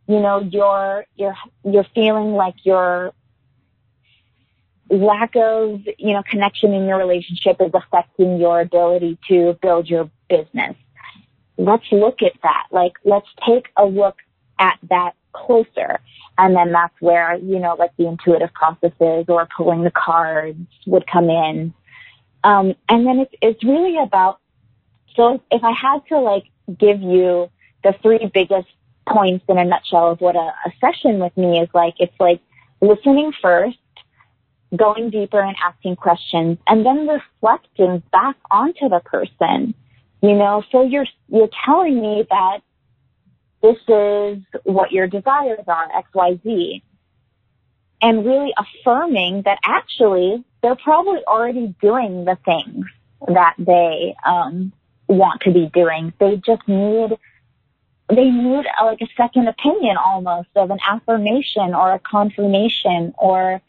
you 0.07 0.21
know, 0.21 0.40
you're, 0.40 1.05
you're, 1.16 1.37
you're 1.64 1.87
feeling 1.95 2.33
like 2.33 2.55
your 2.64 3.12
lack 4.88 5.35
of, 5.37 5.81
you 5.99 6.12
know, 6.12 6.23
connection 6.29 6.73
in 6.73 6.87
your 6.87 6.99
relationship 6.99 7.57
is 7.61 7.73
affecting 7.75 8.38
your 8.38 8.61
ability 8.61 9.19
to 9.29 9.59
build 9.61 9.88
your 9.88 10.11
business. 10.29 10.77
Let's 11.59 11.85
look 11.90 12.23
at 12.23 12.33
that. 12.42 12.66
Like, 12.71 12.92
let's 13.05 13.29
take 13.47 13.66
a 13.77 13.85
look 13.85 14.16
at 14.59 14.79
that 14.88 15.12
closer. 15.37 16.01
And 16.38 16.55
then 16.57 16.72
that's 16.72 16.94
where, 17.01 17.37
you 17.37 17.59
know, 17.59 17.77
like 17.79 17.92
the 17.96 18.07
intuitive 18.07 18.53
processes 18.53 19.25
or 19.29 19.49
pulling 19.57 19.83
the 19.85 19.90
cards 19.90 20.59
would 20.87 21.07
come 21.07 21.31
in. 21.31 21.72
Um, 22.44 22.75
and 22.88 23.07
then 23.07 23.20
it's, 23.20 23.35
it's 23.40 23.64
really 23.64 23.96
about, 23.99 24.40
so 25.16 25.42
if 25.51 25.62
I 25.64 25.72
had 25.72 26.01
to 26.09 26.18
like 26.20 26.44
give 26.79 27.01
you 27.01 27.51
the 27.83 27.94
three 28.03 28.31
biggest 28.33 28.68
points 29.09 29.44
in 29.49 29.59
a 29.59 29.64
nutshell 29.64 30.11
of 30.12 30.20
what 30.20 30.37
a, 30.37 30.53
a 30.66 30.72
session 30.81 31.18
with 31.18 31.37
me 31.37 31.61
is 31.61 31.68
like, 31.72 31.94
it's 31.99 32.18
like 32.20 32.40
listening 32.81 33.33
first, 33.40 33.79
going 34.75 35.11
deeper 35.11 35.40
and 35.40 35.57
asking 35.64 35.96
questions, 35.96 36.59
and 36.66 36.85
then 36.85 37.09
reflecting 37.09 38.03
back 38.12 38.37
onto 38.51 38.88
the 38.88 39.01
person. 39.05 39.75
You 40.22 40.35
know, 40.35 40.64
so 40.72 40.83
you're, 40.83 41.07
you're 41.29 41.51
telling 41.64 42.01
me 42.01 42.27
that 42.29 42.61
this 43.66 43.79
is 43.88 44.42
what 44.62 44.92
your 44.92 45.09
desires 45.09 45.64
are, 45.66 45.88
XYZ. 46.14 46.83
And 48.00 48.24
really 48.24 48.52
affirming 48.57 49.42
that 49.42 49.59
actually 49.64 50.44
they're 50.62 50.76
probably 50.76 51.20
already 51.26 51.74
doing 51.81 52.24
the 52.24 52.38
things 52.44 52.87
that 53.26 53.55
they 53.59 54.14
um, 54.24 54.72
want 55.09 55.40
to 55.42 55.52
be 55.52 55.70
doing. 55.72 56.12
They 56.20 56.37
just 56.37 56.62
need 56.68 57.16
they 58.09 58.31
need 58.31 58.64
a, 58.81 58.85
like 58.85 59.00
a 59.00 59.09
second 59.16 59.48
opinion 59.48 59.96
almost 59.96 60.48
of 60.55 60.70
an 60.70 60.79
affirmation 60.87 61.74
or 61.74 61.94
a 61.94 61.98
confirmation 61.98 63.12
or 63.18 63.61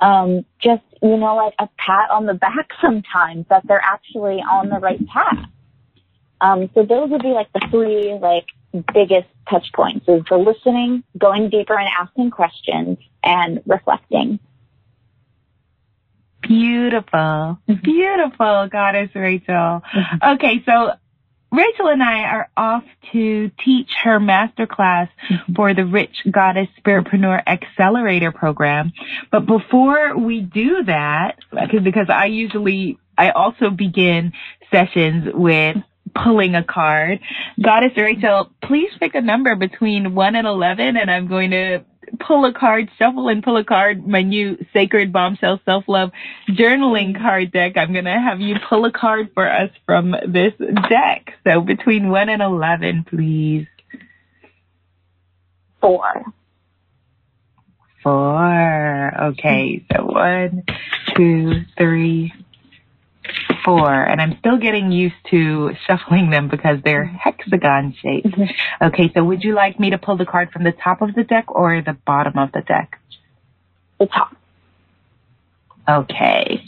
um, 0.00 0.44
just 0.58 0.82
you 1.00 1.16
know 1.16 1.36
like 1.36 1.54
a 1.58 1.68
pat 1.78 2.10
on 2.10 2.26
the 2.26 2.34
back 2.34 2.68
sometimes 2.82 3.46
that 3.48 3.66
they're 3.66 3.80
actually 3.82 4.40
on 4.40 4.68
the 4.68 4.78
right 4.78 5.06
path. 5.08 5.46
Um, 6.40 6.68
so 6.74 6.82
those 6.82 7.08
would 7.10 7.22
be 7.22 7.28
like 7.28 7.52
the 7.52 7.66
three 7.70 8.18
like 8.20 8.46
biggest 8.72 9.28
touch 9.48 9.66
points 9.74 10.06
is 10.08 10.22
the 10.28 10.36
listening, 10.36 11.04
going 11.18 11.50
deeper 11.50 11.78
and 11.78 11.88
asking 11.98 12.30
questions 12.30 12.98
and 13.22 13.60
reflecting. 13.66 14.38
Beautiful. 16.42 17.18
Mm-hmm. 17.68 17.74
Beautiful, 17.82 18.68
Goddess 18.70 19.10
Rachel. 19.14 19.82
Mm-hmm. 19.94 20.30
Okay, 20.34 20.62
so 20.66 20.92
Rachel 21.52 21.88
and 21.88 22.02
I 22.02 22.22
are 22.24 22.50
off 22.56 22.84
to 23.12 23.50
teach 23.64 23.90
her 24.02 24.18
masterclass 24.18 25.08
mm-hmm. 25.30 25.54
for 25.54 25.74
the 25.74 25.84
Rich 25.84 26.16
Goddess 26.30 26.68
Spiritpreneur 26.80 27.42
Accelerator 27.46 28.32
program. 28.32 28.92
But 29.30 29.46
before 29.46 30.16
we 30.16 30.40
do 30.40 30.84
that, 30.84 31.36
because 31.50 32.08
I 32.08 32.26
usually 32.26 32.98
I 33.16 33.30
also 33.30 33.70
begin 33.70 34.32
sessions 34.70 35.28
with 35.32 35.76
pulling 36.14 36.54
a 36.54 36.64
card. 36.64 37.20
Goddess 37.60 37.92
Rachel, 37.96 38.50
please 38.62 38.90
pick 38.98 39.14
a 39.14 39.20
number 39.20 39.54
between 39.56 40.14
1 40.14 40.36
and 40.36 40.46
11, 40.46 40.96
and 40.96 41.10
I'm 41.10 41.28
going 41.28 41.50
to 41.50 41.84
pull 42.20 42.44
a 42.44 42.52
card, 42.52 42.90
shuffle 42.98 43.28
and 43.28 43.42
pull 43.42 43.56
a 43.56 43.64
card, 43.64 44.06
my 44.06 44.22
new 44.22 44.56
Sacred 44.72 45.12
Bombshell 45.12 45.60
Self 45.64 45.84
Love 45.88 46.10
Journaling 46.48 47.16
card 47.16 47.52
deck. 47.52 47.76
I'm 47.76 47.92
going 47.92 48.04
to 48.04 48.10
have 48.10 48.40
you 48.40 48.56
pull 48.68 48.84
a 48.84 48.92
card 48.92 49.30
for 49.34 49.50
us 49.50 49.70
from 49.86 50.14
this 50.26 50.52
deck. 50.88 51.34
So 51.44 51.60
between 51.60 52.10
1 52.10 52.28
and 52.28 52.42
11, 52.42 53.06
please. 53.08 53.66
Four. 55.80 56.24
Four. 58.02 59.22
Okay, 59.30 59.84
so 59.92 60.04
one, 60.04 60.64
two, 61.16 61.62
three, 61.78 62.32
four. 63.64 63.92
And 63.92 64.20
I'm 64.20 64.36
still 64.38 64.58
getting 64.58 64.92
used 64.92 65.14
to 65.30 65.72
shuffling 65.86 66.30
them 66.30 66.48
because 66.48 66.78
they're 66.84 67.04
hexagon 67.04 67.94
shaped. 68.00 68.28
Mm-hmm. 68.28 68.84
Okay, 68.86 69.10
so 69.14 69.24
would 69.24 69.42
you 69.42 69.54
like 69.54 69.78
me 69.78 69.90
to 69.90 69.98
pull 69.98 70.16
the 70.16 70.26
card 70.26 70.50
from 70.52 70.64
the 70.64 70.72
top 70.72 71.02
of 71.02 71.14
the 71.14 71.24
deck 71.24 71.46
or 71.48 71.82
the 71.82 71.96
bottom 72.06 72.38
of 72.38 72.52
the 72.52 72.62
deck? 72.62 72.98
The 73.98 74.06
top. 74.06 74.36
Okay. 75.88 76.62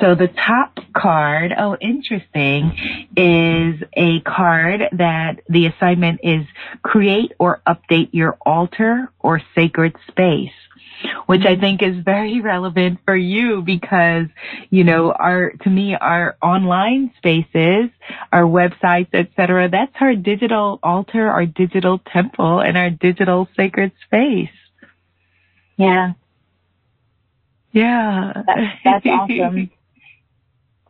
So 0.00 0.14
the 0.14 0.28
top 0.28 0.78
card, 0.94 1.52
oh, 1.58 1.76
interesting, 1.80 2.72
is 3.16 3.82
a 3.94 4.20
card 4.20 4.82
that 4.92 5.40
the 5.48 5.66
assignment 5.66 6.20
is 6.22 6.46
create 6.82 7.32
or 7.38 7.60
update 7.66 8.10
your 8.12 8.38
altar 8.46 9.10
or 9.18 9.42
sacred 9.56 9.96
space 10.08 10.52
which 11.26 11.42
I 11.44 11.56
think 11.56 11.82
is 11.82 11.96
very 12.04 12.40
relevant 12.54 13.00
for 13.04 13.16
you 13.16 13.62
because, 13.62 14.26
you 14.70 14.84
know, 14.84 15.12
our, 15.12 15.50
to 15.50 15.70
me, 15.70 15.94
our 15.94 16.36
online 16.42 17.12
spaces, 17.18 17.90
our 18.32 18.44
websites, 18.44 19.12
etc., 19.12 19.68
that's 19.70 19.94
our 20.00 20.14
digital 20.14 20.78
altar, 20.82 21.30
our 21.30 21.46
digital 21.46 21.98
temple, 22.12 22.60
and 22.60 22.76
our 22.76 22.90
digital 22.90 23.48
sacred 23.56 23.92
space. 24.06 24.50
Yeah. 25.76 26.12
Yeah. 27.72 28.32
That, 28.46 28.74
that's 28.84 29.06
awesome. 29.06 29.70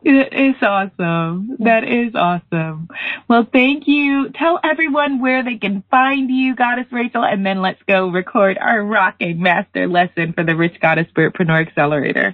It 0.01 0.33
is 0.33 0.55
awesome. 0.61 1.57
That 1.59 1.83
is 1.83 2.15
awesome. 2.15 2.87
Well, 3.27 3.45
thank 3.51 3.85
you. 3.87 4.29
Tell 4.29 4.57
everyone 4.63 5.19
where 5.21 5.43
they 5.43 5.57
can 5.57 5.83
find 5.91 6.29
you, 6.29 6.55
Goddess 6.55 6.87
Rachel, 6.91 7.25
and 7.25 7.45
then 7.45 7.61
let's 7.61 7.83
go 7.87 8.09
record 8.09 8.57
our 8.57 8.81
rocking 8.81 9.41
master 9.41 9.87
lesson 9.87 10.31
for 10.33 10.45
the 10.45 10.55
Rich 10.55 10.79
Goddess 10.79 11.07
Spiritpreneur 11.13 11.67
Accelerator. 11.67 12.33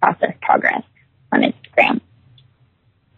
Process 0.00 0.34
Progress 0.40 0.82
on 1.32 1.42
Instagram. 1.42 2.00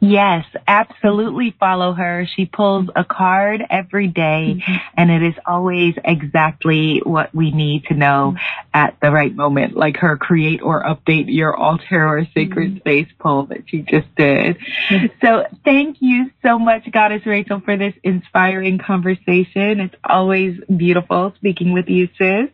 Yes, 0.01 0.45
absolutely 0.69 1.57
follow 1.59 1.93
her. 1.93 2.25
She 2.37 2.47
pulls 2.47 2.89
a 2.95 3.05
card 3.05 3.65
every 3.69 4.07
day, 4.07 4.61
mm-hmm. 4.61 4.77
and 4.97 5.11
it 5.11 5.25
is 5.25 5.35
always 5.45 5.95
exactly 6.05 7.01
what 7.03 7.35
we 7.35 7.51
need 7.51 7.85
to 7.87 7.95
know 7.95 8.35
mm-hmm. 8.37 8.69
at 8.75 8.97
the 9.03 9.11
right 9.11 9.35
moment, 9.35 9.77
like 9.77 9.97
her 9.97 10.17
create 10.17 10.63
or 10.63 10.85
update 10.85 11.25
your 11.27 11.57
altar 11.57 12.07
or 12.07 12.25
sacred 12.33 12.71
mm-hmm. 12.71 12.79
space 12.79 13.09
pull 13.19 13.47
that 13.47 13.65
she 13.67 13.79
just 13.79 14.07
did. 14.15 14.59
Mm-hmm. 14.89 15.07
So 15.21 15.47
thank 15.65 15.97
you 15.99 16.31
so 16.43 16.61
much, 16.61 16.89
Goddess 16.93 17.27
Rachel, 17.27 17.61
for 17.61 17.77
this 17.77 17.95
inspiring 18.05 18.79
conversation. 18.79 19.81
It's 19.81 19.97
always 20.05 20.61
beautiful 20.77 21.33
speaking 21.39 21.73
with 21.73 21.89
you, 21.89 22.09
sis. 22.17 22.51